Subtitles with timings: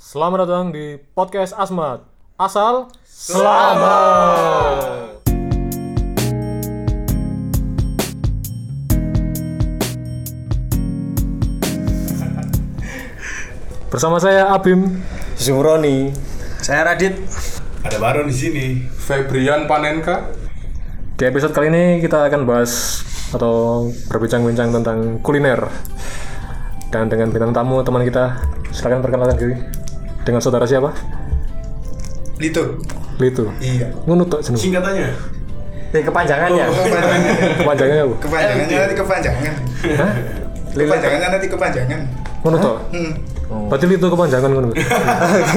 [0.00, 2.00] Selamat datang di podcast Asmat.
[2.40, 4.80] Asal selamat.
[13.92, 15.04] Bersama saya Abim.
[15.36, 16.16] Zumroni.
[16.64, 17.20] Saya Radit.
[17.84, 18.80] Ada Baron di sini.
[18.88, 20.32] Febrian Panenka.
[21.20, 23.04] Di episode kali ini kita akan bahas
[23.36, 25.68] atau berbincang-bincang tentang kuliner.
[26.88, 28.40] Dan dengan bintang tamu teman kita,
[28.72, 29.79] silakan perkenalkan diri.
[30.20, 30.92] Dengan saudara siapa?
[32.40, 32.80] Lito.
[33.20, 33.44] Litu.
[33.60, 33.92] Iya.
[34.08, 34.60] Ngono tok jeneng.
[34.60, 35.08] Singkatannya.
[35.90, 36.64] Eh kepanjangannya.
[36.70, 37.32] Kepanjangannya.
[37.60, 38.16] Kepanjangannya apa?
[38.22, 39.54] Kepanjangannya nanti kepanjangan.
[39.96, 40.12] Hah?
[40.72, 42.00] Kepanjangannya nanti kepanjangan.
[42.40, 42.76] Ngono tok.
[42.96, 43.12] Hmm.
[43.50, 44.68] Berarti Litu kepanjangan ngono.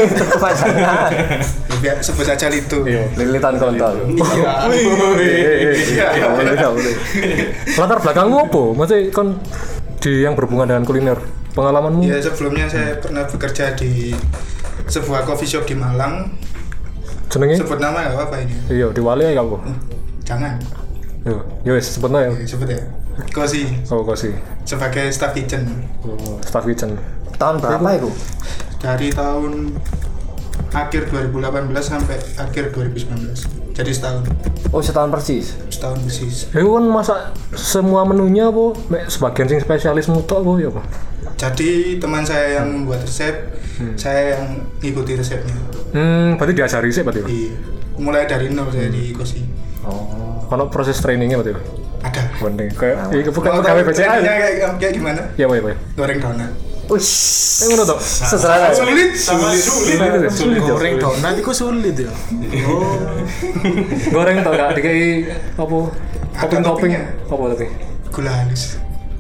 [0.02, 1.12] Itu kepanjangan.
[1.14, 2.82] Ya, biar sebut saja Lito.
[3.16, 3.96] Lilitan kontol.
[4.18, 4.50] Iya.
[5.70, 6.26] Iya.
[7.78, 8.64] Latar belakangmu apa?
[8.74, 9.28] Maksudnya kan
[10.02, 11.20] di yang berhubungan dengan kuliner.
[11.54, 12.02] Pengalamanmu?
[12.02, 14.14] Ya sebelumnya saya pernah bekerja di
[14.86, 16.34] sebuah coffee shop di Malang.
[17.30, 17.58] Jenenge?
[17.58, 18.54] Sebut nama nggak apa-apa ini.
[18.70, 19.58] Iya, di Wali ya apa?
[20.26, 20.54] Jangan.
[21.24, 22.30] Yo, yo wis sebut ya.
[22.30, 22.82] Ya, Sebut ya.
[23.30, 24.34] Kosi Oh, kok sih.
[24.66, 25.70] sebagai staff kitchen
[26.02, 26.98] Oh, Staff kitchen.
[27.38, 28.10] Tahun berapa itu?
[28.82, 29.78] dari tahun
[30.74, 33.63] akhir 2018 sampai akhir 2019.
[33.74, 34.22] Jadi setahun.
[34.70, 35.58] Oh setahun persis.
[35.74, 36.46] Setahun persis.
[36.54, 37.20] Ya kan masak
[37.58, 38.78] semua menunya apa?
[38.94, 40.82] Mek sebagian sing spesialis mutok apa ya apa?
[41.34, 43.34] Jadi teman saya yang membuat resep,
[43.98, 45.58] saya yang ngikuti resepnya.
[45.92, 47.22] Hmm, berarti diajari sih berarti.
[47.26, 47.54] Iya.
[47.98, 49.42] Mulai dari nol saya di Kosi.
[49.84, 51.58] Oh, kalau proses trainingnya berarti.
[52.06, 52.22] Ada.
[52.38, 52.70] Penting.
[52.78, 54.06] Kayak iya bukan pegawai BCA.
[54.22, 54.34] ya?
[54.38, 55.22] kayak, kayak gimana?
[55.40, 55.76] Iya, Pak, Pak.
[55.98, 56.52] Goreng donat.
[56.94, 57.06] Wih.
[57.64, 58.00] Ngono tok.
[58.00, 58.70] Seserahan.
[58.72, 59.58] Sulit, Sulit.
[59.58, 59.98] Sulit.
[59.98, 60.62] Sulit, sulit.
[60.62, 62.12] goreng donat itu sulit ya
[64.10, 65.26] Goreng tok gak dikai
[65.56, 65.78] apa?
[66.34, 67.02] Topping-topping toppingnya.
[67.26, 67.66] apa tapi?
[68.10, 68.64] Gula halus.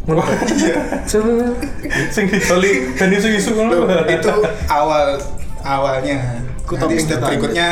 [0.04, 0.38] Ngono tok.
[0.52, 0.76] Iya.
[1.04, 1.32] Coba.
[2.16, 3.86] Sing dibeli dan isu-isu ngono.
[4.06, 4.32] itu
[4.68, 5.18] awal
[5.62, 6.20] awalnya.
[6.64, 7.70] Ku Nanti topping berikutnya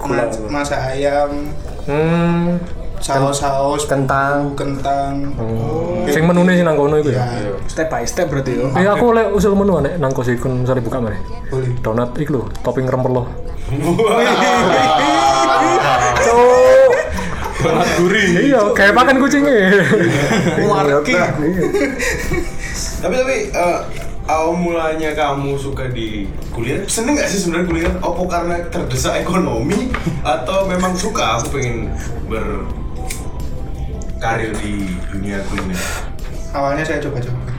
[0.00, 1.50] ma- masak ayam,
[1.82, 2.58] Hmm.
[3.02, 4.54] Saus-saus, Kentang.
[4.54, 5.34] kentang.
[5.34, 6.06] Oh.
[6.06, 7.26] Sing menune sing nang kono iku ya.
[7.26, 10.62] Ya, step by step berarti yo Eh aku oleh usul menu nek nang kosi kun
[10.62, 11.18] misalnya buka mana?
[11.50, 11.70] boleh.
[11.82, 13.26] Donat iku lho, topping rempelo.
[17.62, 18.26] Donat gurih.
[18.50, 19.82] Iya, kayak makan kucingnya.
[20.66, 21.14] Warki.
[23.02, 23.78] Tapi tapi eh,
[24.30, 27.94] awal mulanya kamu suka di kuliner seneng gak sih sebenarnya kuliner?
[27.98, 29.90] Apa karena terdesak ekonomi
[30.22, 31.90] atau memang suka aku pengen
[32.30, 32.62] berkarir
[34.62, 35.82] di dunia kuliner?
[36.52, 37.50] Awalnya saya coba-coba.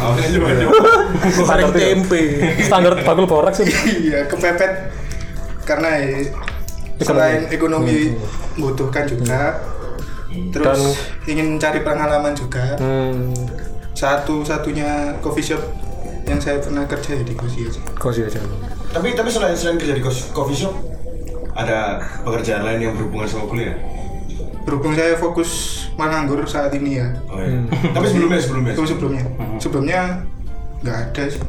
[0.00, 0.78] Awalnya coba coba.
[1.36, 2.22] goreng tempe
[2.64, 3.68] Standar bakul borak sih.
[4.08, 4.72] Iya, kepepet
[5.66, 6.30] karena ya,
[7.02, 8.14] selain ekonomi
[8.56, 9.60] membutuhkan juga,
[10.54, 10.96] terus
[11.26, 12.78] ingin cari pengalaman juga.
[12.78, 13.34] Hmm,
[13.96, 15.62] Satu-satunya coffee shop
[16.28, 17.80] yang saya pernah kerja ya di Kosi aja.
[17.96, 18.38] kosi aja.
[18.92, 20.74] Tapi tapi selain selain kerja di coffee shop
[21.56, 23.80] ada pekerjaan lain yang berhubungan sama kuliner?
[24.68, 25.50] Berhubung saya fokus
[25.96, 27.08] menganggur saat ini ya.
[27.32, 27.64] Oh, iya.
[27.96, 28.72] Tapi sebelumnya sebelumnya.
[28.76, 29.24] Itu sebelumnya.
[29.56, 30.00] Sebelumnya
[30.84, 31.42] nggak ada sih.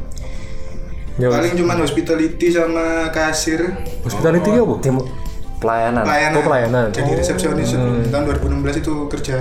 [1.18, 3.74] Ya, Paling cuma hospitality sama kasir,
[4.06, 4.74] hospitality apa?
[4.78, 4.96] Tim
[5.58, 6.06] pelayanan.
[6.06, 6.36] pelayanan.
[6.38, 6.84] Oh, pelayanan.
[6.94, 7.74] Jadi resepsionis.
[8.08, 9.36] Tahun 2016 itu kerja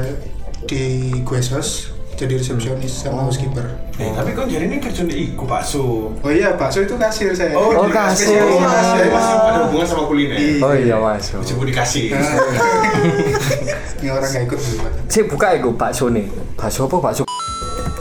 [0.65, 0.83] di
[1.21, 3.77] Guesos jadi resepsionis sama housekeeper.
[4.01, 6.09] Eh, tapi kok jadi ini kerja di iku bakso.
[6.17, 7.53] Oh iya, bakso itu kasir saya.
[7.53, 8.41] Oh, jadi kasir.
[8.41, 9.05] spesialis kasir.
[9.05, 9.13] Iya.
[9.13, 10.37] Masih ada hubungan sama kuliner.
[10.41, 10.65] Iya.
[10.65, 11.45] Oh iya masuk.
[11.45, 12.05] Disebut dikasih.
[14.01, 14.77] Ini orang nggak ikut dulu.
[14.81, 14.91] Pak.
[15.13, 16.25] Si buka iku bakso nih.
[16.57, 17.23] Bakso apa bakso?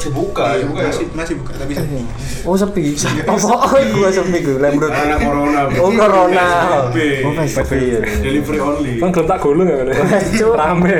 [0.06, 0.86] Buka, Iya, buka.
[0.86, 1.88] masih masih buka tapi saya.
[2.46, 2.94] Oh sepi.
[3.26, 4.54] Oh, oh iku sepi iku.
[4.56, 4.92] Lembrut.
[4.92, 5.60] Karena corona.
[5.82, 6.46] Oh corona.
[7.26, 7.72] Oh PSBB.
[8.22, 8.92] Delivery only.
[9.02, 9.82] Kan gelem tak gulung ya.
[10.62, 10.96] Rame.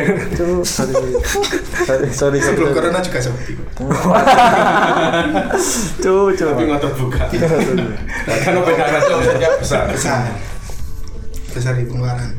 [0.64, 1.12] Sorry.
[1.86, 2.38] Sorry, sorry.
[2.40, 3.52] Sebelum corona juga sepi.
[6.02, 6.48] Cuk, cuk.
[6.50, 7.22] Tapi ngotot buka.
[7.30, 9.82] Karena beda saja besar.
[9.86, 10.20] Besar.
[11.52, 12.32] Besar di pengeluaran.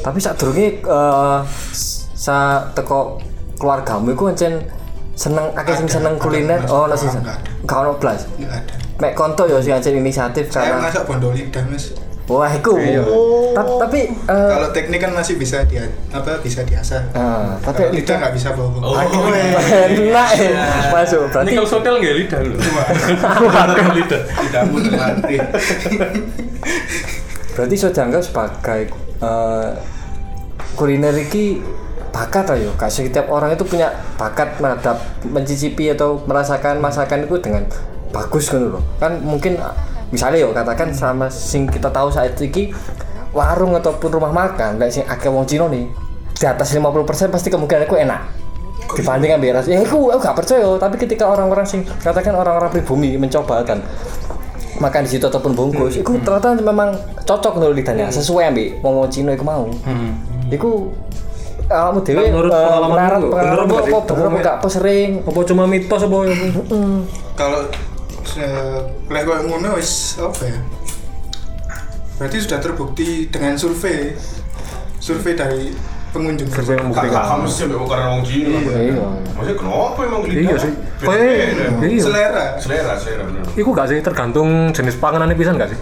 [0.00, 1.40] Tapi saat durunge eh
[2.14, 2.36] sa
[2.72, 3.20] teko
[3.56, 4.60] keluargamu iku encen
[5.20, 6.56] seneng akeh sing seneng kuliner.
[6.58, 6.70] Mas.
[6.70, 7.36] Oh, ono sing Oh.
[7.62, 8.24] Gak ono blas.
[8.38, 8.72] Ada.
[8.98, 11.92] Mek konto ya sing encen inisiatif Saya karena masak bondol lidah mas.
[12.24, 12.78] Wah, iku.
[13.50, 17.02] Ta- Tapi eh Kalau teknik kan masih bisa dia apa bisa diasah.
[17.10, 18.70] ah, tapi Kalau lidah nggak bisa bawa.
[18.78, 20.62] Oh, enak ya.
[20.88, 21.26] Masuk.
[21.28, 22.54] Berarti kalau hotel nggak lidah lu.
[22.54, 24.22] Hotel lidah.
[24.38, 25.38] Lidahmu terlatih.
[27.50, 28.80] berarti sudah dianggap sebagai
[29.20, 29.68] eh,
[30.72, 31.58] kuliner iki
[32.10, 37.62] bakat ayo gak setiap orang itu punya bakat terhadap mencicipi atau merasakan masakan itu dengan
[38.10, 39.56] bagus kan loh kan mungkin
[40.10, 42.74] misalnya yo katakan sama sing kita tahu saat ini
[43.30, 45.86] warung ataupun rumah makan kayak sing akeh wong Cina nih
[46.34, 48.22] di atas 50% pasti kemungkinan itu enak.
[48.90, 53.62] Dibandingkan beras ya aku, aku gak percaya tapi ketika orang-orang sing katakan orang-orang pribumi mencoba
[53.62, 53.78] kan
[54.80, 59.36] makan di situ ataupun bungkus, itu ternyata memang cocok untuk lidahnya, sesuai ambil wong Cina
[59.36, 59.68] itu mau.
[60.48, 60.88] Iku
[61.70, 63.92] kamu dewe Menurut eh, pengalaman apa apa sih?
[64.10, 66.34] bener apa apa sering Apa cuma mitos apa ya?
[67.32, 67.60] kalau
[68.22, 70.58] se- lek koyo ngono wis apa ya
[72.16, 74.12] berarti sudah terbukti dengan survei
[74.98, 75.72] survei dari
[76.10, 77.22] pengunjung Survei yang Gak membuktikan.
[77.22, 78.74] paham sih karena orang Cina kan.
[78.76, 79.06] Iya.
[79.30, 80.42] Maksudnya kenapa emang lidah?
[80.42, 80.72] Iya sih.
[80.98, 82.02] Kayak iya.
[82.02, 83.42] selera Selera, selera bener.
[83.54, 85.78] Iku gak sih tergantung jenis panganan pisan gak sih?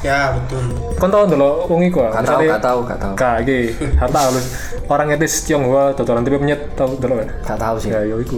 [0.00, 0.64] Ya betul
[0.96, 3.12] Kon tau ndelok wong iku ah, Gak tahu, misalnya- gak tahu, gak tahu.
[3.14, 3.58] Gak iki,
[3.96, 4.46] harta halus.
[4.86, 7.28] Orang etis Tionghoa dodolan tipe penyet tau ndelok kan?
[7.44, 8.36] gak tahu sih Ya yo iku.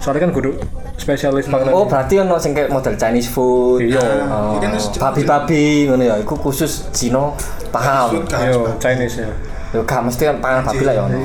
[0.00, 0.56] Soalnya kan kudu
[0.96, 1.72] spesialis panganan.
[1.72, 4.00] oh berarti ono sing kayak model Chinese food Iya.
[4.28, 7.32] Oh, kan babi-babi ngono ya iku khusus Cina
[7.68, 9.32] paham Yo Chinese ya.
[9.70, 11.16] yo gak mesti kan pangan babi lah ya ono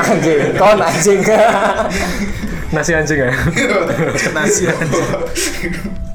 [0.00, 1.20] anjing kon anjing
[2.68, 3.30] Nasi anjing ya.
[4.36, 4.66] Nasi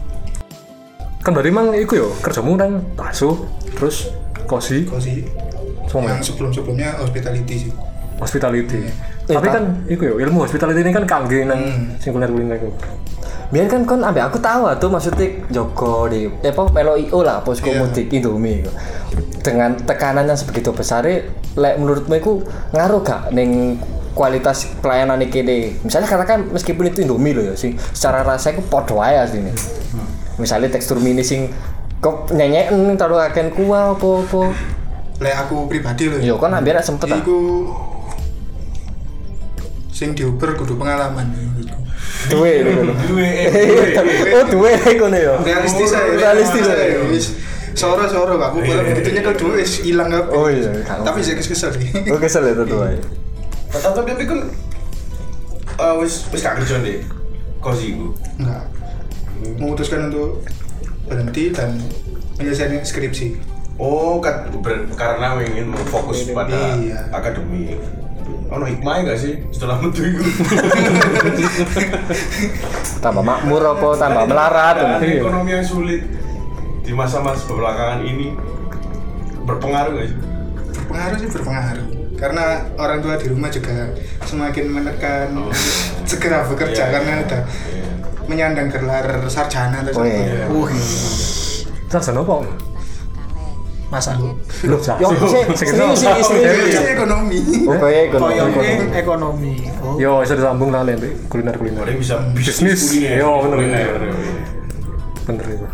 [1.24, 4.12] kan berarti emang iku yo kerjamu nang tasu terus
[4.44, 5.24] kosi Kosi
[5.88, 7.72] semua yang sebelum sebelumnya hospitality sih
[8.14, 8.88] hospitality.
[9.26, 9.54] Eh, Tapi Pak.
[9.54, 11.96] kan iku yo ilmu hospitality ini kan kangge nang Hmm.
[11.98, 12.70] sing kuliner-kuliner iku.
[13.50, 17.40] Biar kan kon ambek aku tahu tuh maksudnya Joko di eh apa melo IO lah
[17.40, 17.80] posko Iya.
[17.80, 18.64] mudik Indomie.
[19.40, 22.32] Dengan tekanan yang sebegitu besar lek menurutmu itu
[22.72, 23.78] ngaruh gak ning
[24.12, 25.78] kualitas pelayanan kene.
[25.82, 29.52] Misalnya katakan meskipun itu Indomie loh ya sing secara rasa itu podo ae asline.
[30.38, 31.52] Misalnya tekstur mini sing
[32.00, 34.52] kok nyenyeken terlalu aken kuah apa-apa.
[35.22, 37.22] lek aku pribadi loh Yo kon ambil sempet ah.
[37.22, 37.70] iku
[39.94, 41.80] sing diuber kudu pengalaman menurutku
[42.24, 42.72] Duwe lho.
[43.08, 43.30] Duwe,
[44.34, 45.36] Oh duwe kono ya.
[45.44, 47.00] realistis saya Realistis saya ya.
[47.08, 47.26] wis
[47.74, 50.72] soro soro aku kalau begitu nyekel dua wis hilang apa Oh iya,
[51.04, 52.98] tapi saya kesel sih Oh kesel ya tuh ae.
[53.70, 54.40] Tapi tapi kan
[55.78, 57.00] eh, wis wis gak kerja deh.
[57.60, 58.12] Kosi iku.
[58.40, 58.66] enggak
[59.56, 60.44] memutuskan untuk
[61.04, 61.78] berhenti dan
[62.36, 67.10] menyelesaikan skripsi Oh, kan ber- karena ingin fokus pada Iya.
[67.10, 67.82] akademik.
[68.48, 70.22] Oh, no hikmahnya gak sih setelah metu itu?
[73.02, 74.76] Tambah makmur apa tambah melarat.
[74.78, 75.20] Keadaan Iya.
[75.20, 76.02] ekonomi yang sulit
[76.80, 78.38] di masa-masa belakangan ini
[79.44, 80.18] berpengaruh gak sih?
[80.76, 82.46] berpengaruh sih berpengaruh karena
[82.76, 83.90] orang tua di rumah juga
[84.22, 85.28] semakin menekan
[86.04, 87.24] segera bekerja Iya, karena iya.
[87.26, 87.93] udah Iya.
[88.28, 90.48] Menyandang gelar sarjana atau Oh iya.
[91.90, 92.36] Sarjana apa?
[93.94, 94.34] Masa Loh,
[94.98, 95.08] Yo,
[95.54, 97.38] serius serius Iya, ekonomi
[97.70, 98.66] Oh, kayak ekonomi.
[98.90, 99.54] Ekonomi.
[99.86, 100.02] Oh.
[100.02, 100.98] Yo, bisa disambung lah lek
[101.30, 101.86] kuliner-kuliner.
[101.94, 102.90] Bisa Bisnis.
[102.90, 103.22] kuliner.
[103.22, 104.10] Yo, bener, Kuliner, bener.
[104.18, 104.34] iya.
[105.30, 105.66] Bener itu.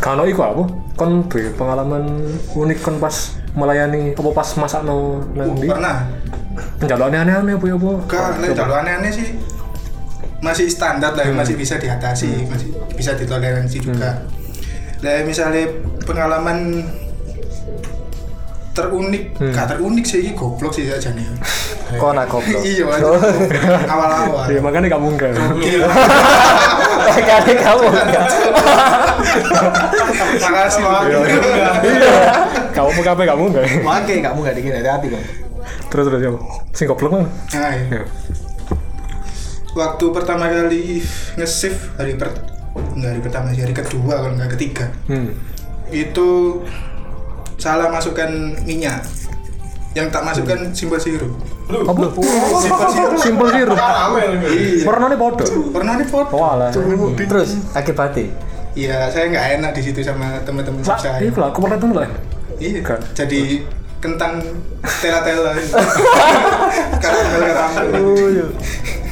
[0.00, 0.62] Kalau iku aku
[0.96, 2.24] kon pengalaman
[2.56, 5.68] unik kon pas melayani apa pas masakno nang ndi?
[5.68, 6.08] pernah
[6.80, 7.90] Penjaluk aneh-aneh apa ya apa?
[8.00, 9.28] Enggak, lek kalau aneh-aneh sih
[10.44, 14.24] masih standar lah, masih bisa diatasi, masih bisa ditoleransi juga.
[15.00, 15.68] Lah misalnya
[16.04, 16.84] pengalaman
[18.76, 21.24] terunik, gak terunik sih, goblok sih aja nih.
[22.00, 22.60] Kok nak goblok.
[22.66, 23.08] iya, aja.
[23.88, 24.44] awal-awal.
[24.50, 25.32] Ya makanya kamu enggak.
[27.06, 28.26] Kali kamu enggak.
[30.42, 30.82] Makasih.
[30.84, 31.70] Iya.
[32.74, 33.66] Kamu kape kamu enggak.
[33.86, 35.22] Wake kamu gak dikit hati-hati kok.
[35.94, 36.30] Terus terus ya.
[36.74, 37.24] Sing goblok mah.
[39.76, 39.84] Iya.
[39.84, 41.04] Waktu pertama kali
[41.36, 42.32] nge-shift hari per
[42.96, 44.88] enggak hari pertama sih, hari kedua kalau enggak ketiga.
[45.04, 45.36] Hmm.
[45.92, 46.60] Itu
[47.60, 48.32] salah masukkan
[48.64, 49.04] minyak.
[49.92, 51.32] Yang tak masukkan simpel sirup.
[51.68, 52.08] Apa?
[52.60, 53.20] Simpel sirup.
[53.20, 53.62] Simpel sih.
[53.64, 53.76] Rup.
[53.76, 54.84] Karamel gitu.
[54.88, 55.16] Warnane.
[55.72, 56.32] Pernah nih foto.
[56.36, 56.68] Oh alah.
[56.72, 58.32] Terus akibatnya
[58.76, 61.16] Iya, saya nggak enak di situ sama teman-teman saya.
[61.16, 62.08] lah, aku pernah tuh lah.
[62.60, 63.00] Iya, Kan.
[63.16, 63.64] jadi
[64.04, 64.36] kentang
[65.00, 65.56] tela-tela.
[67.02, 68.48] karamel karamel.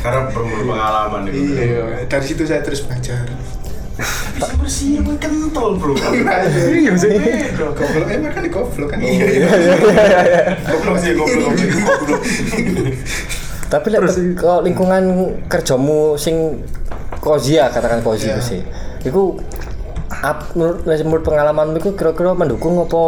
[0.05, 1.57] Karena berumur pengalaman gitu.
[1.57, 3.25] Iya, dari situ saya terus belajar.
[4.35, 5.95] Bisa bersih emang kental bro.
[5.97, 7.15] Iya sih.
[7.57, 8.99] Goblok, emang kan goblok kan.
[9.01, 9.49] Iya,
[10.61, 12.21] Goblok sih, goblok, goblok, goblok.
[13.65, 13.89] tapi
[14.37, 15.03] kalau lingkungan
[15.49, 16.63] kerjamu sing
[17.19, 18.37] kozi ya katakan kozi Iya.
[18.37, 18.61] itu sih.
[19.09, 19.41] Iku
[20.53, 23.03] menurut, menurut pengalamanmu iku kira-kira mendukung apa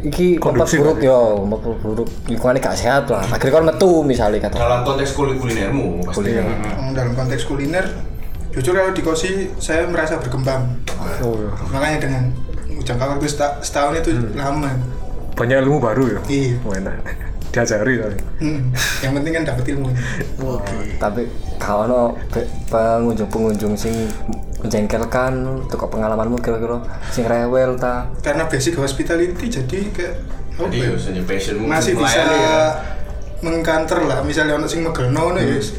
[0.00, 1.12] iki Kondusif, buruk ya?
[1.12, 5.36] yo apa buruk lingkungannya gak sehat lah akhirnya kan metu misalnya kata Dalam konteks kulit
[5.36, 6.16] kulinermu pasti.
[6.16, 6.44] Kuliner.
[6.46, 7.84] Hmm, Dalam konteks kuliner,
[8.50, 10.64] jujur kalau di kosi saya merasa berkembang.
[11.20, 11.50] Oh iya.
[11.68, 12.22] Makanya dengan
[12.78, 14.70] jangka waktu seta- setahun itu lama.
[15.32, 16.20] Banyak ilmu baru ya.
[16.26, 16.52] Iya.
[16.60, 16.96] Oh, enak.
[17.52, 18.16] Diajari tapi.
[18.40, 19.92] Hmm, yang penting kan dapat ilmu.
[20.96, 23.92] tapi kalau no pe- pengunjung-pengunjung sing
[24.58, 30.14] menjengkelkan untuk pengalamanmu kira-kira sing rewel ta Karena basic hospitality jadi kayak
[30.52, 30.92] apa Jadi ya?
[30.94, 32.58] ya, masih bisa ya.
[33.40, 35.74] mengkanter lah misalnya ono sing megelno ngono ya wis.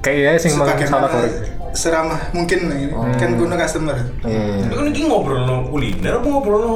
[0.00, 1.32] Kayaknya sing mang Sebagaimana salah korek.
[1.72, 2.92] seramah mungkin lah ini.
[3.14, 3.96] Kan kuno customer.
[4.22, 4.64] Iya.
[4.64, 6.72] Itu kan ini ngobrol no kuliner apa ngobrol no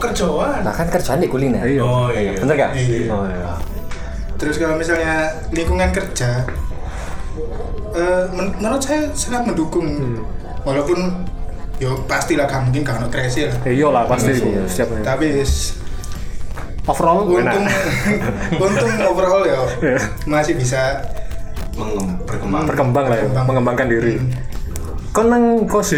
[0.00, 0.60] kerjaan?
[0.60, 1.62] Nah kan kerjaan di kuliner.
[1.62, 1.80] Iya.
[1.80, 2.32] Oh iya.
[2.34, 2.70] Bener gak?
[2.74, 3.06] Iya.
[3.08, 3.52] Oh iya.
[4.34, 5.14] Terus kalau misalnya
[5.50, 6.48] lingkungan kerja,
[7.92, 9.86] eh, men- menurut saya sangat mendukung.
[10.60, 11.28] Walaupun
[11.76, 13.56] yo pastilah gak mungkin gak ono crazy lah.
[13.62, 14.62] Eh, iya lah pasti Iya, iya.
[14.64, 15.26] setiap Tapi
[16.82, 17.54] overall untung enak.
[18.64, 19.60] untung overall ya
[20.24, 21.00] masih bisa
[22.20, 22.64] berkembang.
[22.66, 23.44] berkembang lah ya, Berkembang.
[23.46, 24.14] mengembangkan diri.
[25.10, 25.96] Kon nang kos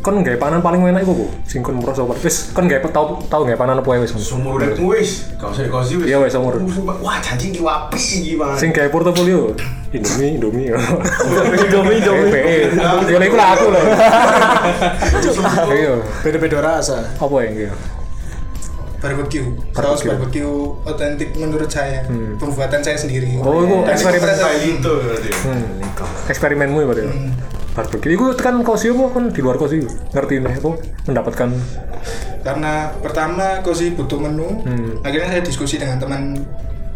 [0.00, 1.26] kon gawe panganan paling enak iku, Bu.
[1.44, 4.16] Sing kon merasa wis kon gawe tau tau gawe panganan apa ya wis.
[4.16, 6.06] Sumur uripmu wis, gak usah dikosi wis.
[6.08, 6.56] Iya, wis, sumur.
[7.00, 8.40] Wah, janji iki wapi iki.
[8.56, 9.52] Sing gawe portofolio
[9.90, 10.70] Indomie, Indomie.
[11.66, 12.30] Indomie, Indomie.
[13.10, 13.80] Ya lha iku lah aku lho.
[15.70, 15.94] Iya.
[16.22, 17.04] Beda-beda rasa.
[17.16, 17.76] Apa ya gitu?
[19.00, 19.40] barbecue
[19.72, 20.76] saus Barbecue.
[20.84, 22.04] otentik menurut saya
[22.36, 24.28] pembuatan saya sendiri Oh, itu eksperimen.
[24.28, 25.30] merasa- Itu berarti.
[25.40, 25.64] Hmm.
[26.28, 27.02] Eksperimenmu ya berarti.
[27.08, 27.12] ya?
[27.70, 28.12] Barbecue.
[28.14, 29.86] Iku kan kosio mu kan di luar kosio.
[30.10, 30.70] Ngerti nih apa
[31.06, 31.50] mendapatkan
[32.40, 34.96] karena pertama kosi butuh menu Hmm.
[35.04, 36.40] akhirnya saya diskusi dengan teman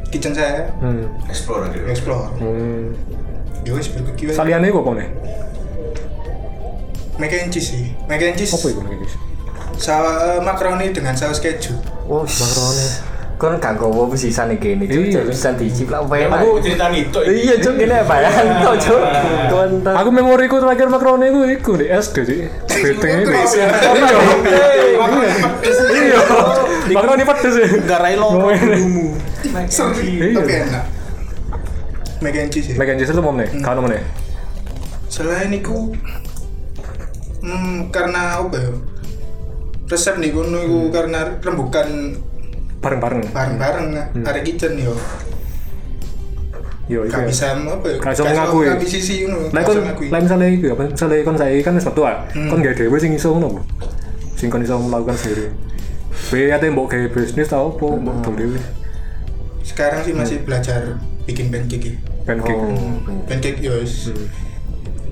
[0.08, 1.28] kitchen saya hmm.
[1.28, 1.84] Explore gitu.
[1.84, 2.96] explore hmm.
[3.62, 4.32] ya wis barbecue.
[4.32, 5.08] Saliannya apa nih?
[7.14, 8.96] mac and cheese sih mac and cheese Apa iku nih?
[9.76, 11.76] Sa- eh, makaroni dengan saus keju
[12.08, 12.86] Oh, makaroni.
[13.34, 14.78] Kon gak gowo sisan iki.
[14.78, 15.22] Iya.
[15.26, 16.40] Cuk, sisan diicip lah Aku enak.
[16.62, 17.18] cerita itu.
[17.24, 18.30] Iya, cuk ini apa ya?
[18.62, 19.00] Kau cuk.
[19.50, 19.92] Konten.
[19.94, 22.40] Aku memoriku terakhir makaroni iku iku di SD sih.
[22.70, 23.34] Bete ini.
[23.34, 23.66] Iya.
[25.92, 26.20] Iya.
[26.94, 27.68] Makaroni pedes sih.
[27.84, 29.18] Garai lo dulumu.
[29.44, 30.40] Iya.
[30.40, 30.94] tapi enak
[32.24, 32.74] mac and cheese ya.
[32.80, 34.00] Mac and cheese itu mau nih, kan mau nih.
[35.12, 35.92] selain itu
[37.44, 38.72] hmm, karena apa ya
[39.86, 42.18] resep nih kono iku karena rembukan
[42.84, 43.22] Bareng-bareng.
[43.32, 43.86] bareng-bareng
[44.22, 44.92] arek kitchen yo
[46.84, 47.16] Yo, iya.
[47.16, 48.64] gak bisa apa ya Gak bisa mengakui.
[48.68, 49.76] gak bisa ngono Lah gak kon
[50.12, 52.16] lah misalnya iku ya, misalnya kon saiki kan metu ah.
[52.28, 53.64] Kon gawe dhewe sing iso ngono.
[54.36, 55.48] Sing kon iso melakukan sendiri.
[56.28, 58.60] Be ate mbok gawe bisnis tau apa mbok gawe dhewe.
[59.64, 61.94] sekarang sih masih belajar bikin pancake ya.
[62.28, 62.52] Pancake.
[63.32, 64.12] pancake yo wis.
[64.12, 64.28] Hmm.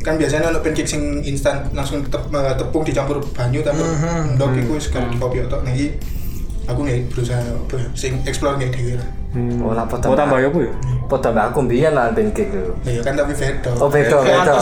[0.04, 3.80] kan biasanya ono pancake sing instan langsung tep, eh, tepung dicampur banyu tapi
[4.36, 5.96] ndok iku wis kalau di kopi otok nih
[6.64, 9.64] aku nggak berusaha apa ya sing explore nggak dewe lah Hmm.
[9.64, 10.12] Oh, lah Mau potong.
[10.12, 10.73] tambah ya apa ya?
[11.09, 12.69] Potong aku mbiyen lah pancake itu.
[12.85, 14.52] ya kan tapi beda Oh, beda, beda.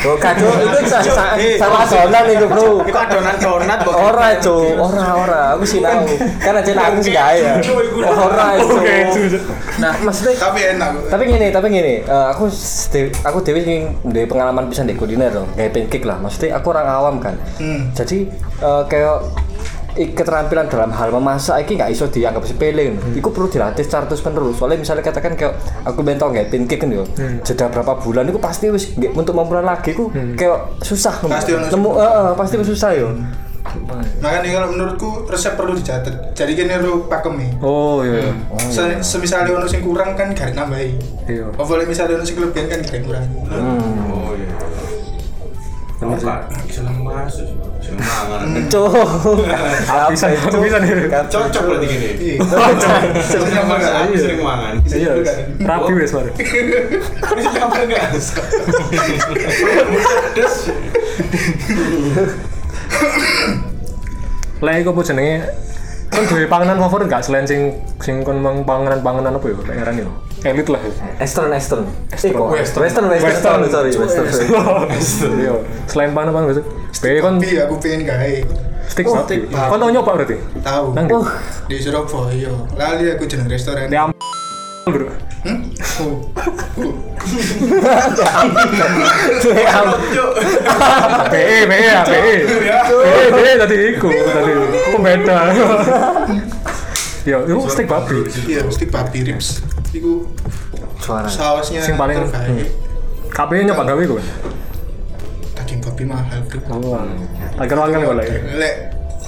[0.00, 2.88] Oh, kacau itu sa- sa- salah adonan itu, Bro.
[2.88, 3.92] Itu adonan donat kok.
[3.92, 4.80] Ora, Cuk.
[4.80, 5.42] Ora, ora.
[5.52, 6.08] Aku sih tahu.
[6.40, 7.60] Kan aja aku sih ya.
[8.00, 8.80] Ora, Cuk.
[9.76, 12.48] Nah, maksudnya tapi enak tapi gini tapi gini eh, aku
[13.20, 16.88] aku dewi ingin dari pengalaman bisa di kuliner dong kayak pancake lah maksudnya aku orang
[16.88, 17.92] awam kan Hmm.
[17.92, 18.26] jadi
[18.58, 19.20] eh, kayak
[19.94, 22.92] keterampilan dalam hal memasak ini nggak iso dianggap sepele.
[22.92, 23.12] Hmm.
[23.12, 26.90] itu perlu dilatih secara terus menerus soalnya misalnya katakan kayak aku bentong kayak pancake kan
[26.90, 27.02] yo
[27.42, 31.14] jeda berapa bulan itu pasti wis nggak- untuk memulai lagi itu kayak susah.
[31.20, 33.08] Pasti nemu eh, eh, pasti susah yo.
[34.18, 36.32] Makanya kalau menurutku resep perlu dicatat.
[36.32, 38.32] Jadi kan niru pakemnya Oh iya.
[38.56, 40.96] Se semisalnya ono sing kurang kan gak nambahi.
[41.26, 41.52] Iya.
[41.52, 43.26] apa boleh misalnya ono sing kelebihan kan gak kurang.
[44.08, 44.48] Oh iya.
[46.70, 47.44] Seneng masuk,
[47.88, 48.68] seneng mangan.
[48.68, 48.92] Cuk.
[50.12, 50.26] Bisa
[50.60, 51.08] bisa nih.
[51.08, 52.08] Cocok berarti gini.
[52.20, 52.36] iya
[53.24, 54.74] Seneng masak, aku sering mangan.
[54.84, 55.12] Iya.
[55.64, 56.30] Rapi wes mari.
[56.36, 58.12] Bisa apa enggak?
[60.36, 60.54] Terus
[64.64, 65.46] Lah iku apa jenenge?
[66.08, 69.54] Kon duwe panganan favorit gak selain sing sing kon mang panganan-panganan apa ya?
[69.54, 70.10] Lek ngarani yo.
[70.46, 70.78] Elit lah.
[70.78, 70.92] ya.
[71.18, 71.82] Eastern, Eastern.
[72.14, 72.82] Eh, kok Western.
[72.86, 74.26] Western, Western, sorry, Western.
[75.38, 75.54] Iya.
[75.90, 76.62] Selain panganan-panganan biasa.
[76.98, 78.32] Be kon tapi aku pengen gawe
[78.88, 79.22] stick Oh.
[79.68, 80.36] Kon tau nyoba berarti?
[80.64, 81.14] tahu Nang ndi?
[81.68, 84.10] di Surabaya lali aku jeneng restoran Di am
[84.88, 85.04] Bro.
[85.44, 85.58] hmm?
[86.00, 86.32] oh.
[86.80, 86.94] oh.
[91.28, 92.34] BE, BE ya, BE.
[92.48, 94.52] BE, BE tadi iku, tadi
[94.96, 95.38] pembeda.
[97.28, 98.24] Ya, itu stick babi.
[98.48, 100.26] iya stick babi ribs iku
[100.98, 101.24] Suara.
[101.24, 102.68] sausnya Sing paling- terbaik
[103.28, 104.16] Kabeh nyoba gawe iku.
[105.54, 106.98] daging babi mahal bro Oh.
[107.56, 108.28] Agar wangan kok lek.
[108.54, 108.74] lek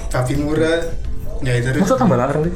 [0.09, 0.79] babi murah
[1.39, 2.53] ya itu terus Masa tambah larang sih?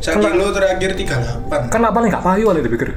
[0.00, 2.90] satu kilo terakhir 38 Kan paling gak payu kali dipikir.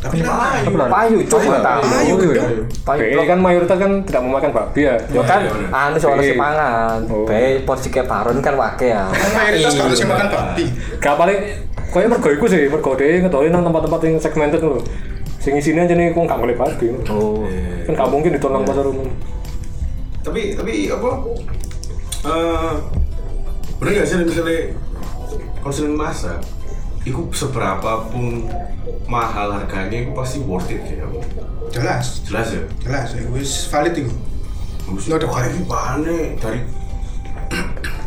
[0.00, 0.88] tapi larang.
[0.88, 1.80] Payu, coba tahu.
[1.84, 2.44] Payu, iya.
[2.80, 3.24] Payu, blok.
[3.26, 4.96] kan mayoritas kan tidak memakan babi ya.
[5.12, 6.32] Yo kan, anu soalnya Iya.
[6.32, 6.98] si pangan.
[7.06, 7.28] Oh.
[7.28, 9.12] Bae porsi kayak baron kan wake ya.
[9.12, 10.64] mayoritas kalau sih makan babi
[10.96, 11.38] Gak paling
[11.90, 14.78] Kayaknya mergo iku sih, mergo dhewe ngedoli nang tempat-tempat yang segmented lho.
[15.42, 16.86] Sing isine aja nih kok gak boleh babi.
[17.10, 17.42] Oh.
[17.88, 19.10] Kan gak mungkin ditolong pasar umum.
[20.20, 21.10] tapi tapi apa?
[22.28, 22.72] Eh
[23.80, 24.76] bener gak sih misalnya
[25.64, 26.38] kalau seneng masak
[27.00, 28.44] Iku seberapa pun
[29.08, 31.08] mahal harganya, itu pasti worth it ya.
[31.72, 32.60] jelas Jelas ya.
[32.84, 34.12] jelas wis valid itu
[34.84, 36.60] Nggak ada ini bahannya dari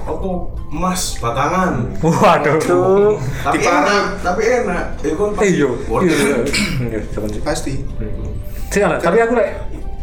[0.03, 0.27] apa
[0.69, 1.73] emas batangan.
[1.99, 3.15] Waduh.
[3.41, 3.81] Tapi Diparut.
[3.81, 4.85] enak, tapi enak.
[4.99, 5.69] Itu kan Eh yo.
[5.87, 6.51] worth it.
[6.83, 7.41] Iya, coba sih.
[7.41, 7.73] pasti
[8.67, 9.49] Sih tapi aku lek